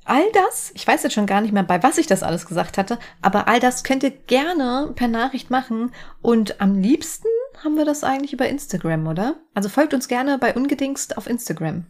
[0.05, 2.79] All das, ich weiß jetzt schon gar nicht mehr, bei was ich das alles gesagt
[2.79, 5.93] hatte, aber all das könnt ihr gerne per Nachricht machen.
[6.23, 7.29] Und am liebsten
[7.63, 9.37] haben wir das eigentlich über Instagram, oder?
[9.55, 11.87] Also folgt uns gerne bei Ungedingst auf Instagram.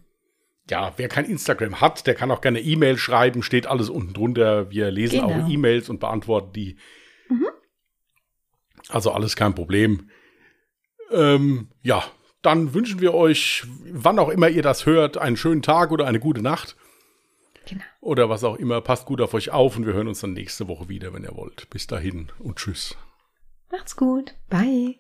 [0.69, 4.71] Ja, wer kein Instagram hat, der kann auch gerne E-Mail schreiben, steht alles unten drunter.
[4.71, 5.45] Wir lesen Genau.
[5.45, 6.77] auch E-Mails und beantworten die.
[8.89, 10.11] Also alles kein Problem.
[11.13, 12.03] Ähm, ja,
[12.43, 16.21] dann wünschen wir euch, wann auch immer ihr das hört, einen schönen Tag oder eine
[16.21, 16.77] gute Nacht.
[18.01, 18.81] Oder was auch immer.
[18.81, 21.37] Passt gut auf euch auf und wir hören uns dann nächste Woche wieder, wenn ihr
[21.37, 21.69] wollt.
[21.71, 22.97] Bis dahin und tschüss.
[23.71, 24.35] Macht's gut.
[24.49, 24.97] Bye.